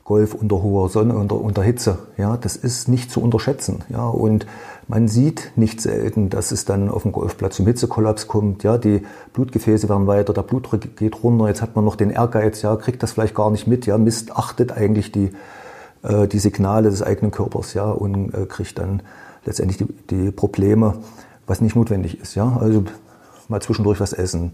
Golf 0.06 0.34
unter 0.34 0.62
hoher 0.62 0.88
Sonne, 0.88 1.16
unter, 1.16 1.42
unter 1.42 1.64
Hitze, 1.64 1.98
ja, 2.16 2.38
das 2.38 2.56
ist 2.56 2.88
nicht 2.88 3.12
zu 3.12 3.22
unterschätzen. 3.22 3.84
Ja, 3.90 4.08
und 4.08 4.46
man 4.88 5.10
sieht 5.10 5.52
nicht 5.56 5.82
selten, 5.82 6.30
dass 6.30 6.52
es 6.52 6.64
dann 6.64 6.90
auf 6.90 7.02
dem 7.02 7.12
Golfplatz 7.12 7.58
zum 7.58 7.66
Hitzekollaps 7.66 8.28
kommt. 8.28 8.64
Ja, 8.64 8.78
die 8.78 9.02
Blutgefäße 9.34 9.90
werden 9.90 10.08
weiter, 10.08 10.32
der 10.32 10.44
Blutdruck 10.44 10.96
geht 10.96 11.24
runter. 11.24 11.48
Jetzt 11.48 11.62
hat 11.62 11.76
man 11.76 11.84
noch 11.84 11.98
den 11.98 12.12
Ehrgeiz, 12.12 12.62
ja, 12.62 12.76
kriegt 12.78 13.04
das 13.04 13.12
vielleicht 13.12 13.36
gar 13.36 13.52
nicht 13.52 13.68
mit. 13.68 13.86
Ja, 13.86 13.98
missachtet 13.98 14.72
eigentlich 14.72 15.12
die 15.12 15.32
äh, 16.06 16.28
die 16.28 16.40
Signale 16.40 16.90
des 16.90 17.02
eigenen 17.02 17.32
Körpers, 17.32 17.74
ja, 17.74 17.90
und 17.90 18.34
äh, 18.34 18.46
kriegt 18.46 18.78
dann 18.78 19.02
letztendlich 19.46 19.78
die, 19.78 19.88
die, 20.10 20.32
Probleme, 20.32 20.96
was 21.48 21.62
nicht 21.62 21.76
notwendig 21.76 22.20
ist, 22.22 22.36
ja. 22.36 22.58
Also 22.60 22.84
mal 23.48 23.62
zwischendurch 23.62 24.00
was 24.00 24.14
essen, 24.14 24.54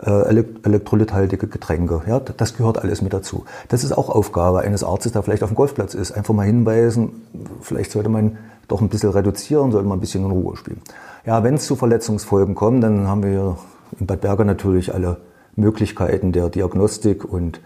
elektrolythaltige 0.00 1.48
Getränke, 1.48 2.02
ja, 2.06 2.20
das 2.20 2.56
gehört 2.56 2.78
alles 2.78 3.02
mit 3.02 3.12
dazu. 3.12 3.44
Das 3.68 3.82
ist 3.82 3.92
auch 3.92 4.08
Aufgabe 4.08 4.60
eines 4.60 4.84
Arztes, 4.84 5.12
der 5.12 5.22
vielleicht 5.22 5.42
auf 5.42 5.50
dem 5.50 5.56
Golfplatz 5.56 5.94
ist. 5.94 6.12
Einfach 6.12 6.34
mal 6.34 6.46
hinweisen, 6.46 7.22
vielleicht 7.60 7.90
sollte 7.90 8.08
man 8.08 8.38
doch 8.68 8.80
ein 8.80 8.88
bisschen 8.88 9.10
reduzieren, 9.10 9.72
sollte 9.72 9.88
man 9.88 9.98
ein 9.98 10.00
bisschen 10.00 10.24
in 10.24 10.30
Ruhe 10.30 10.56
spielen. 10.56 10.80
Ja, 11.26 11.42
wenn 11.42 11.54
es 11.54 11.66
zu 11.66 11.74
Verletzungsfolgen 11.74 12.54
kommt, 12.54 12.84
dann 12.84 13.08
haben 13.08 13.22
wir 13.22 13.56
in 13.98 14.06
Bad 14.06 14.20
Berger 14.20 14.44
natürlich 14.44 14.94
alle 14.94 15.16
Möglichkeiten 15.56 16.32
der 16.32 16.48
Diagnostik 16.48 17.24
und 17.24 17.60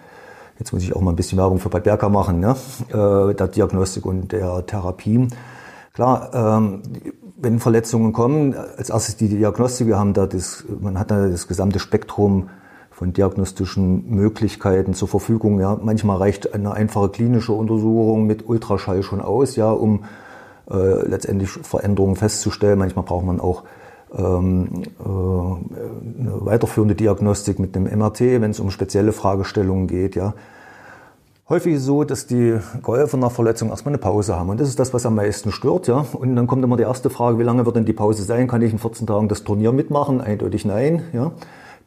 jetzt 0.59 0.73
muss 0.73 0.83
ich 0.83 0.97
auch 0.97 1.01
mal 1.01 1.11
ein 1.13 1.17
bisschen 1.17 1.39
Werbung 1.39 1.59
für 1.59 1.69
Bad 1.69 1.85
Berka 1.85 2.09
machen, 2.09 2.41
ne? 2.41 2.57
äh, 2.89 3.35
der 3.35 3.49
Diagnostik 3.49 4.07
und 4.07 4.33
der 4.33 4.65
Therapie. 4.67 5.29
Klar, 5.93 6.31
ähm, 6.33 6.83
wenn 7.43 7.59
Verletzungen 7.59 8.13
kommen, 8.13 8.55
als 8.55 8.91
erstes 8.91 9.17
die 9.17 9.29
Diagnostik, 9.29 9.89
wir 9.89 9.99
haben 9.99 10.15
da 10.15 10.27
das, 10.27 10.65
man 10.81 10.99
hat 10.99 11.11
da 11.11 11.29
das 11.29 11.49
gesamte 11.49 11.81
Spektrum 11.81 12.49
von 12.91 13.13
diagnostischen 13.13 14.09
Möglichkeiten 14.11 14.95
zur 14.95 15.09
Verfügung. 15.09 15.59
Ja. 15.59 15.79
Manchmal 15.83 16.19
reicht 16.19 16.55
eine 16.55 16.73
einfache 16.73 17.09
klinische 17.09 17.53
Untersuchung 17.53 18.27
mit 18.27 18.49
Ultraschall 18.49 19.03
schon 19.03 19.21
aus, 19.21 19.57
ja, 19.57 19.73
um 19.73 20.05
äh, 20.71 21.09
letztendlich 21.09 21.51
Veränderungen 21.51 22.15
festzustellen. 22.15 22.79
Manchmal 22.79 23.05
braucht 23.05 23.27
man 23.27 23.41
auch 23.41 23.65
ähm, 24.17 24.85
äh, 25.01 25.03
eine 25.03 26.47
weiterführende 26.47 26.95
Diagnostik 26.95 27.59
mit 27.59 27.77
einem 27.77 27.87
MRT, 27.99 28.21
wenn 28.21 28.51
es 28.53 28.61
um 28.61 28.71
spezielle 28.71 29.13
Fragestellungen 29.13 29.89
geht. 29.89 30.15
Ja. 30.15 30.35
Häufig 31.53 31.75
ist 31.75 31.81
es 31.81 31.85
so, 31.85 32.03
dass 32.03 32.27
die 32.27 32.57
Golfer 32.81 33.19
nach 33.19 33.31
Verletzung 33.31 33.69
erstmal 33.69 33.91
eine 33.93 33.99
Pause 33.99 34.35
haben. 34.35 34.49
Und 34.49 34.59
das 34.59 34.71
ist 34.71 34.79
das, 34.79 34.95
was 34.95 35.05
am 35.05 35.17
meisten 35.17 35.53
stört. 35.53 35.87
Ja. 35.87 36.07
Und 36.15 36.35
dann 36.35 36.47
kommt 36.47 36.65
immer 36.65 36.79
die 36.79 36.85
erste 36.85 37.11
Frage, 37.11 37.39
wie 37.39 37.43
lange 37.43 37.67
wird 37.67 37.77
denn 37.77 37.85
die 37.85 37.93
Pause 37.93 38.23
sein? 38.23 38.49
Kann 38.49 38.63
ich 38.63 38.73
in 38.73 38.79
14 38.79 39.07
Tagen 39.07 39.29
das 39.29 39.45
Turnier 39.45 39.71
mitmachen? 39.71 40.23
Eindeutig 40.23 40.65
nein. 40.65 41.03
Ja. 41.13 41.33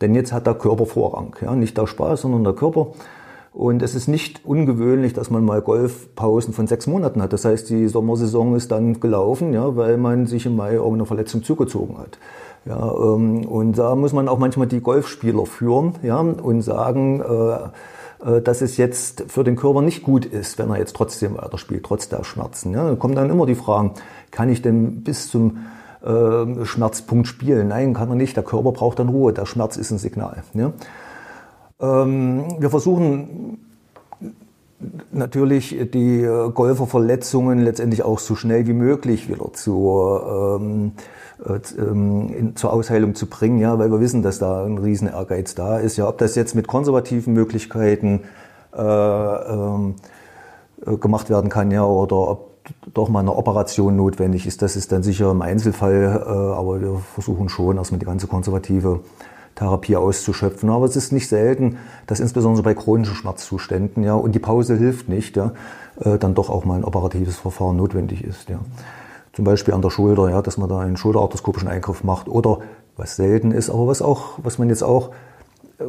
Denn 0.02 0.14
jetzt 0.14 0.32
hat 0.34 0.46
der 0.46 0.54
Körper 0.54 0.86
Vorrang. 0.86 1.36
Ja. 1.42 1.56
Nicht 1.56 1.80
der 1.80 1.88
Spaß, 1.88 2.22
sondern 2.22 2.44
der 2.44 2.54
Körper. 2.54 2.90
Und 3.54 3.82
es 3.82 3.96
ist 3.96 4.08
nicht 4.08 4.46
ungewöhnlich, 4.46 5.14
dass 5.14 5.32
man 5.32 5.44
mal 5.44 5.64
Golfpausen 5.64 6.54
von 6.54 6.68
sechs 6.68 6.86
Monaten 6.86 7.20
hat. 7.24 7.34
Das 7.34 7.44
heißt, 7.44 7.68
die 7.72 7.88
Sommersaison 7.88 8.56
ist 8.56 8.72
dann 8.72 9.00
gelaufen, 9.00 9.52
ja, 9.52 9.76
weil 9.76 9.98
man 9.98 10.28
sich 10.28 10.46
im 10.46 10.58
Mai 10.58 10.74
irgendeine 10.74 11.08
Verletzung 11.08 11.42
zugezogen 11.42 11.98
hat. 11.98 12.20
Ja, 12.66 12.94
ähm, 12.94 13.48
und 13.48 13.80
da 13.80 13.96
muss 13.96 14.14
man 14.14 14.28
auch 14.28 14.38
manchmal 14.38 14.68
die 14.68 14.82
Golfspieler 14.82 15.48
führen 15.48 15.96
ja, 16.04 16.20
und 16.20 16.62
sagen, 16.62 17.22
äh, 17.22 17.70
dass 18.20 18.62
es 18.62 18.78
jetzt 18.78 19.26
für 19.28 19.44
den 19.44 19.56
Körper 19.56 19.82
nicht 19.82 20.04
gut 20.04 20.26
ist, 20.26 20.58
wenn 20.58 20.70
er 20.70 20.78
jetzt 20.78 20.96
trotzdem 20.96 21.38
weiterspielt, 21.38 21.84
trotz 21.84 22.10
der 22.10 22.24
Schmerzen. 22.24 22.74
Ja. 22.74 22.90
Da 22.90 22.96
kommen 22.96 23.16
dann 23.16 23.30
immer 23.30 23.46
die 23.46 23.56
Fragen, 23.56 23.94
kann 24.32 24.50
ich 24.50 24.62
denn 24.62 25.04
bis 25.04 25.30
zum 25.30 25.58
äh, 26.06 26.66
Schmerzpunkt 26.66 27.28
spielen? 27.28 27.68
Nein, 27.68 27.94
kann 27.94 28.10
er 28.10 28.16
nicht. 28.16 28.36
Der 28.36 28.44
Körper 28.44 28.72
braucht 28.72 29.00
dann 29.00 29.10
Ruhe. 29.10 29.34
Der 29.34 29.46
Schmerz 29.46 29.78
ist 29.78 29.92
ein 29.92 29.98
Signal. 29.98 30.44
Ja. 30.54 30.72
Ähm, 31.80 32.56
wir 32.60 32.70
versuchen 32.70 33.60
natürlich 35.12 35.76
die 35.94 36.22
äh, 36.22 36.52
Golferverletzungen 36.52 37.60
letztendlich 37.60 38.04
auch 38.04 38.20
so 38.20 38.36
schnell 38.36 38.68
wie 38.68 38.74
möglich 38.74 39.30
wieder 39.30 39.52
zur, 39.54 40.60
ähm, 40.62 40.88
äh, 40.88 40.92
zur 42.56 42.74
Ausheilung 42.74 43.14
zu 43.14 43.28
bringen, 43.28 43.60
ja, 43.60 43.78
weil 43.78 43.92
wir 43.92 44.00
wissen, 44.00 44.22
dass 44.22 44.40
da 44.40 44.66
ein 44.66 44.78
riesen 44.78 45.08
Ehrgeiz 45.10 45.54
da 45.54 45.78
ist. 45.80 45.98
Ja, 45.98 46.08
ob 46.08 46.18
das 46.18 46.36
jetzt 46.36 46.56
mit 46.56 46.68
konservativen 46.68 47.34
Möglichkeiten 47.34 48.22
äh, 48.76 48.82
ähm, 48.82 49.96
äh, 50.86 50.96
gemacht 50.98 51.30
werden 51.30 51.50
kann, 51.50 51.72
ja, 51.72 51.84
oder 51.84 52.16
ob 52.16 52.56
doch 52.94 53.10
mal 53.10 53.20
eine 53.20 53.36
Operation 53.36 53.96
notwendig 53.96 54.48
ist, 54.48 54.62
das 54.62 54.76
ist 54.76 54.92
dann 54.92 55.04
sicher 55.04 55.30
im 55.32 55.42
Einzelfall, 55.42 56.24
äh, 56.26 56.30
aber 56.30 56.82
wir 56.82 56.96
versuchen 57.14 57.50
schon 57.50 57.78
erstmal 57.78 58.00
die 58.00 58.06
ganze 58.06 58.28
konservative 58.28 59.02
Therapie 59.56 59.96
auszuschöpfen. 59.96 60.70
Aber 60.70 60.86
es 60.86 60.96
ist 60.96 61.12
nicht 61.12 61.28
selten, 61.28 61.78
dass 62.08 62.20
insbesondere 62.20 62.64
bei 62.64 62.74
chronischen 62.74 63.16
Schmerzzuständen, 63.16 64.04
ja, 64.04 64.16
und 64.16 64.34
die 64.36 64.40
Pause 64.40 64.76
hilft 64.76 65.10
nicht, 65.10 65.38
ja, 65.38 65.52
äh, 66.00 66.18
dann 66.18 66.34
doch 66.34 66.50
auch 66.50 66.66
mal 66.66 66.76
ein 66.76 66.84
operatives 66.84 67.38
Verfahren 67.38 67.78
notwendig 67.78 68.24
ist, 68.24 68.50
ja. 68.50 68.60
Zum 69.36 69.44
Beispiel 69.44 69.74
an 69.74 69.82
der 69.82 69.90
Schulter, 69.90 70.30
ja, 70.30 70.42
dass 70.42 70.58
man 70.58 70.70
da 70.70 70.80
einen 70.80 70.96
schulterarthroskopischen 70.96 71.68
Eingriff 71.68 72.04
macht 72.04 72.30
oder 72.30 72.60
was 72.96 73.18
selten 73.18 73.52
ist, 73.52 73.70
aber 73.70 73.88
was 73.88 74.02
auch, 74.02 74.40
was 74.42 74.58
man 74.58 74.70
jetzt 74.70 74.84
auch 74.84 75.12
äh, 75.78 75.84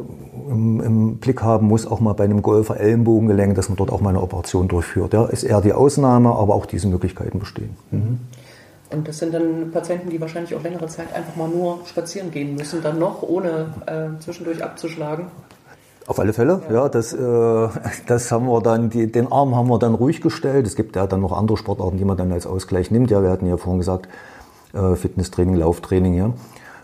im, 0.49 0.81
im, 0.81 1.17
Blick 1.17 1.41
haben 1.41 1.67
muss, 1.67 1.87
auch 1.87 2.01
mal 2.01 2.13
bei 2.13 2.25
einem 2.25 2.41
Golfer 2.41 2.77
Ellenbogengelenk, 2.77 3.55
dass 3.55 3.69
man 3.69 3.77
dort 3.77 3.91
auch 3.91 4.01
mal 4.01 4.09
eine 4.09 4.21
Operation 4.21 4.67
durchführt. 4.67 5.13
Ja, 5.13 5.25
ist 5.25 5.43
eher 5.43 5.61
die 5.61 5.71
Ausnahme, 5.71 6.35
aber 6.35 6.55
auch 6.55 6.65
diese 6.65 6.89
Möglichkeiten 6.89 7.39
bestehen. 7.39 7.77
Mhm. 7.91 8.19
Und 8.89 9.07
das 9.07 9.17
sind 9.19 9.33
dann 9.33 9.71
Patienten, 9.71 10.09
die 10.09 10.19
wahrscheinlich 10.19 10.53
auch 10.55 10.63
längere 10.63 10.87
Zeit 10.87 11.13
einfach 11.13 11.35
mal 11.35 11.49
nur 11.49 11.79
spazieren 11.85 12.31
gehen 12.31 12.55
müssen, 12.55 12.81
dann 12.81 12.99
noch, 12.99 13.21
ohne 13.21 13.73
äh, 13.85 14.19
zwischendurch 14.21 14.63
abzuschlagen. 14.63 15.27
Auf 16.07 16.19
alle 16.19 16.31
Fälle, 16.31 16.61
ja, 16.71 16.87
das, 16.87 17.11
äh, 17.11 17.67
das 18.07 18.31
haben 18.31 18.45
wir 18.45 18.61
dann, 18.61 18.89
die, 18.89 19.11
den 19.11 19.29
Arm 19.29 19.55
haben 19.57 19.67
wir 19.67 19.77
dann 19.77 19.93
ruhig 19.93 20.21
gestellt. 20.21 20.65
Es 20.65 20.77
gibt 20.77 20.95
ja 20.95 21.05
dann 21.05 21.19
noch 21.19 21.33
andere 21.33 21.57
Sportarten, 21.57 21.97
die 21.97 22.05
man 22.05 22.15
dann 22.15 22.31
als 22.31 22.47
Ausgleich 22.47 22.91
nimmt. 22.91 23.11
Ja, 23.11 23.21
wir 23.21 23.29
hatten 23.29 23.45
ja 23.45 23.57
vorhin 23.57 23.79
gesagt, 23.79 24.07
äh, 24.73 24.95
Fitnesstraining, 24.95 25.55
Lauftraining, 25.55 26.13
ja. 26.13 26.33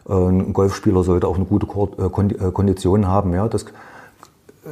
Äh, 0.09 0.13
ein 0.13 0.51
Golfspieler 0.51 1.03
sollte 1.05 1.27
auch 1.27 1.37
eine 1.37 1.45
gute 1.45 1.67
äh, 1.97 2.47
äh, 2.47 2.51
Kondition 2.51 3.07
haben, 3.07 3.33
ja. 3.33 3.47
Das, 3.47 3.65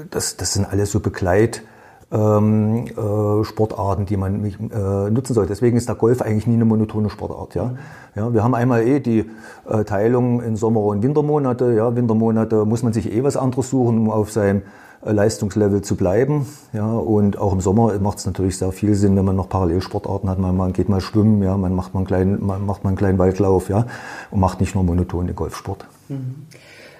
das, 0.09 0.35
das 0.35 0.53
sind 0.53 0.65
alles 0.65 0.91
so 0.91 0.99
Begleit, 0.99 1.63
ähm, 2.11 2.85
äh, 2.87 3.43
Sportarten, 3.43 4.05
die 4.05 4.17
man 4.17 4.43
äh, 4.43 5.09
nutzen 5.09 5.33
soll. 5.33 5.47
Deswegen 5.47 5.77
ist 5.77 5.87
der 5.87 5.95
Golf 5.95 6.21
eigentlich 6.21 6.47
nie 6.47 6.55
eine 6.55 6.65
monotone 6.65 7.09
Sportart. 7.09 7.55
Ja? 7.55 7.75
Ja, 8.15 8.33
wir 8.33 8.43
haben 8.43 8.53
einmal 8.53 8.85
eh 8.85 8.99
die 8.99 9.29
äh, 9.67 9.83
Teilung 9.85 10.41
in 10.41 10.55
Sommer- 10.55 10.81
und 10.81 11.03
Wintermonate. 11.03 11.73
Ja? 11.73 11.95
Wintermonate 11.95 12.65
muss 12.65 12.83
man 12.83 12.91
sich 12.93 13.11
eh 13.11 13.23
was 13.23 13.37
anderes 13.37 13.69
suchen, 13.69 13.97
um 13.97 14.11
auf 14.11 14.31
seinem 14.31 14.63
äh, 15.05 15.11
Leistungslevel 15.13 15.81
zu 15.83 15.95
bleiben. 15.95 16.45
Ja? 16.73 16.91
Und 16.91 17.37
auch 17.37 17.53
im 17.53 17.61
Sommer 17.61 17.97
macht 17.99 18.17
es 18.17 18.25
natürlich 18.25 18.57
sehr 18.57 18.73
viel 18.73 18.95
Sinn, 18.95 19.15
wenn 19.15 19.25
man 19.25 19.37
noch 19.37 19.47
Parallelsportarten 19.47 20.29
hat. 20.29 20.37
Man, 20.37 20.57
man 20.57 20.73
geht 20.73 20.89
mal 20.89 21.01
schwimmen, 21.01 21.41
ja? 21.41 21.55
man, 21.55 21.73
macht 21.73 21.93
mal 21.93 22.01
einen 22.01 22.07
kleinen, 22.07 22.45
man 22.45 22.65
macht 22.65 22.83
mal 22.83 22.89
einen 22.89 22.97
kleinen 22.97 23.19
Waldlauf 23.19 23.69
ja? 23.69 23.85
und 24.31 24.41
macht 24.41 24.59
nicht 24.59 24.75
nur 24.75 24.83
monoton 24.83 25.27
den 25.27 25.35
Golfsport. 25.35 25.85
Mhm. 26.09 26.47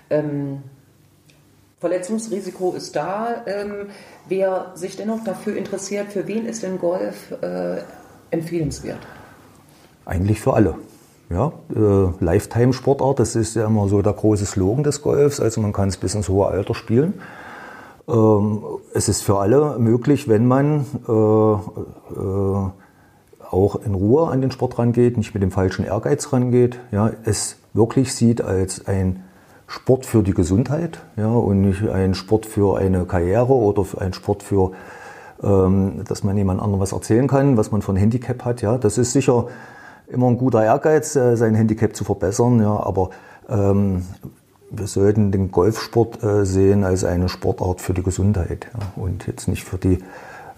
Ähm 0.09 0.57
Verletzungsrisiko 1.81 2.73
ist 2.73 2.95
da. 2.95 3.43
Ähm, 3.47 3.87
wer 4.29 4.71
sich 4.75 4.95
dennoch 4.95 5.23
dafür 5.23 5.57
interessiert, 5.57 6.13
für 6.13 6.27
wen 6.27 6.45
ist 6.45 6.61
denn 6.61 6.77
Golf 6.77 7.31
äh, 7.41 7.77
empfehlenswert? 8.29 8.99
Eigentlich 10.05 10.39
für 10.39 10.53
alle. 10.53 10.75
Ja, 11.31 11.51
äh, 11.73 12.23
Lifetime-Sportart, 12.23 13.19
das 13.19 13.35
ist 13.35 13.55
ja 13.55 13.65
immer 13.65 13.87
so 13.87 14.01
der 14.01 14.13
große 14.13 14.45
Slogan 14.45 14.83
des 14.83 15.01
Golfs. 15.01 15.39
Also 15.39 15.59
man 15.61 15.73
kann 15.73 15.89
es 15.89 15.97
bis 15.97 16.13
ins 16.13 16.29
hohe 16.29 16.45
Alter 16.47 16.75
spielen. 16.75 17.15
Ähm, 18.07 18.61
es 18.93 19.09
ist 19.09 19.23
für 19.23 19.39
alle 19.39 19.79
möglich, 19.79 20.27
wenn 20.27 20.45
man 20.45 20.85
äh, 21.07 21.11
äh, 21.11 22.69
auch 23.49 23.75
in 23.83 23.95
Ruhe 23.95 24.29
an 24.29 24.41
den 24.41 24.51
Sport 24.51 24.77
rangeht, 24.77 25.17
nicht 25.17 25.33
mit 25.33 25.41
dem 25.41 25.51
falschen 25.51 25.83
Ehrgeiz 25.85 26.31
rangeht, 26.31 26.79
ja, 26.91 27.11
es 27.23 27.57
wirklich 27.73 28.13
sieht 28.13 28.41
als 28.41 28.85
ein 28.85 29.23
Sport 29.71 30.05
für 30.05 30.21
die 30.21 30.33
Gesundheit 30.33 30.99
ja, 31.15 31.29
und 31.29 31.61
nicht 31.61 31.87
ein 31.87 32.13
Sport 32.13 32.45
für 32.45 32.77
eine 32.77 33.05
Karriere 33.05 33.53
oder 33.53 33.85
ein 33.99 34.11
Sport 34.11 34.43
für, 34.43 34.73
ähm, 35.41 36.03
dass 36.05 36.25
man 36.25 36.35
jemand 36.35 36.61
anderem 36.61 36.81
was 36.81 36.91
erzählen 36.91 37.29
kann, 37.29 37.55
was 37.55 37.71
man 37.71 37.81
ein 37.81 37.95
Handicap 37.95 38.43
hat. 38.43 38.61
Ja. 38.61 38.77
Das 38.77 38.97
ist 38.97 39.13
sicher 39.13 39.47
immer 40.09 40.27
ein 40.27 40.37
guter 40.37 40.61
Ehrgeiz, 40.61 41.15
äh, 41.15 41.37
sein 41.37 41.55
Handicap 41.55 41.95
zu 41.95 42.03
verbessern, 42.03 42.61
ja, 42.61 42.83
aber 42.83 43.11
ähm, 43.47 44.03
wir 44.69 44.87
sollten 44.87 45.31
den 45.31 45.51
Golfsport 45.51 46.21
äh, 46.21 46.45
sehen 46.45 46.83
als 46.83 47.05
eine 47.05 47.29
Sportart 47.29 47.79
für 47.79 47.93
die 47.93 48.03
Gesundheit 48.03 48.67
ja, 48.73 49.01
und 49.01 49.25
jetzt 49.25 49.47
nicht 49.47 49.63
für, 49.63 49.77
die, 49.77 49.99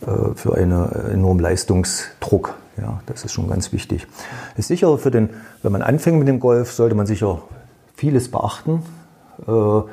äh, 0.08 0.34
für 0.34 0.56
einen 0.56 0.92
enormen 1.12 1.40
Leistungsdruck. 1.40 2.56
Ja, 2.78 3.00
das 3.06 3.24
ist 3.26 3.34
schon 3.34 3.48
ganz 3.48 3.72
wichtig. 3.72 4.08
Ist 4.58 4.70
sicher 4.70 4.98
für 4.98 5.12
den, 5.12 5.30
wenn 5.62 5.72
man 5.72 5.84
anfängt 5.84 6.18
mit 6.18 6.28
dem 6.28 6.40
Golf, 6.40 6.72
sollte 6.72 6.96
man 6.96 7.06
sicher 7.06 7.44
vieles 7.96 8.32
beachten. 8.32 8.82
Äh, 9.42 9.90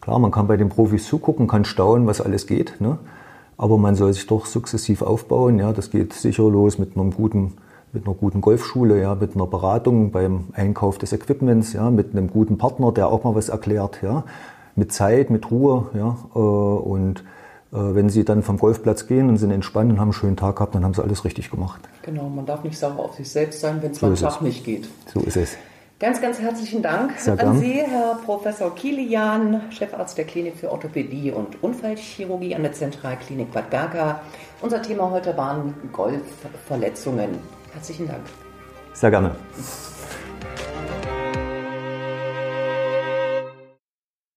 klar, 0.00 0.18
man 0.18 0.30
kann 0.30 0.46
bei 0.46 0.56
den 0.56 0.68
Profis 0.68 1.06
zugucken, 1.06 1.48
kann 1.48 1.64
staunen, 1.64 2.06
was 2.06 2.20
alles 2.20 2.46
geht. 2.46 2.80
Ne? 2.80 2.98
Aber 3.56 3.78
man 3.78 3.94
soll 3.94 4.12
sich 4.12 4.26
doch 4.26 4.46
sukzessiv 4.46 5.02
aufbauen. 5.02 5.58
Ja, 5.58 5.72
das 5.72 5.90
geht 5.90 6.12
sicher 6.12 6.44
los 6.44 6.78
mit 6.78 6.96
einem 6.96 7.10
guten 7.12 7.54
mit 7.94 8.06
einer 8.06 8.14
guten 8.14 8.40
Golfschule, 8.40 9.00
ja, 9.00 9.14
mit 9.14 9.36
einer 9.36 9.46
Beratung 9.46 10.10
beim 10.10 10.48
Einkauf 10.52 10.98
des 10.98 11.12
Equipments, 11.12 11.72
ja, 11.72 11.90
mit 11.90 12.10
einem 12.10 12.28
guten 12.28 12.58
Partner, 12.58 12.90
der 12.92 13.08
auch 13.08 13.22
mal 13.22 13.34
was 13.36 13.48
erklärt, 13.48 14.00
ja, 14.02 14.24
mit 14.74 14.92
Zeit, 14.92 15.30
mit 15.30 15.50
Ruhe, 15.50 15.86
ja, 15.94 16.18
äh, 16.34 16.38
und 16.38 17.20
äh, 17.72 17.94
wenn 17.94 18.08
Sie 18.08 18.24
dann 18.24 18.42
vom 18.42 18.58
Golfplatz 18.58 19.06
gehen 19.06 19.28
und 19.28 19.36
sind 19.36 19.52
entspannt 19.52 19.90
und 19.92 20.00
haben 20.00 20.08
einen 20.08 20.12
schönen 20.12 20.36
Tag 20.36 20.56
gehabt, 20.56 20.74
dann 20.74 20.84
haben 20.84 20.94
Sie 20.94 21.02
alles 21.02 21.24
richtig 21.24 21.50
gemacht. 21.50 21.80
Genau, 22.02 22.28
man 22.28 22.44
darf 22.44 22.64
nicht 22.64 22.78
sauer 22.78 22.98
auf 22.98 23.14
sich 23.14 23.30
selbst 23.30 23.60
sein, 23.60 23.78
wenn 23.80 23.92
es 23.92 23.98
so 23.98 24.06
mal 24.06 24.14
Tag 24.16 24.42
nicht 24.42 24.64
geht. 24.64 24.88
So 25.12 25.20
ist 25.20 25.36
es. 25.36 25.56
Ganz, 26.00 26.20
ganz 26.20 26.40
herzlichen 26.40 26.82
Dank 26.82 27.12
Sehr 27.18 27.38
an 27.38 27.60
Sie, 27.60 27.74
Herr 27.74 28.18
Professor 28.24 28.74
Kilian, 28.74 29.70
Chefarzt 29.70 30.18
der 30.18 30.24
Klinik 30.24 30.56
für 30.56 30.72
Orthopädie 30.72 31.30
und 31.30 31.62
Unfallchirurgie 31.62 32.56
an 32.56 32.62
der 32.64 32.72
Zentralklinik 32.72 33.52
Bad 33.52 33.70
Gaga. 33.70 34.20
Unser 34.60 34.82
Thema 34.82 35.10
heute 35.12 35.36
waren 35.36 35.72
Golfverletzungen. 35.92 37.38
Herzlichen 37.72 38.08
Dank. 38.08 38.22
Sehr 38.92 39.10
gerne. 39.10 39.36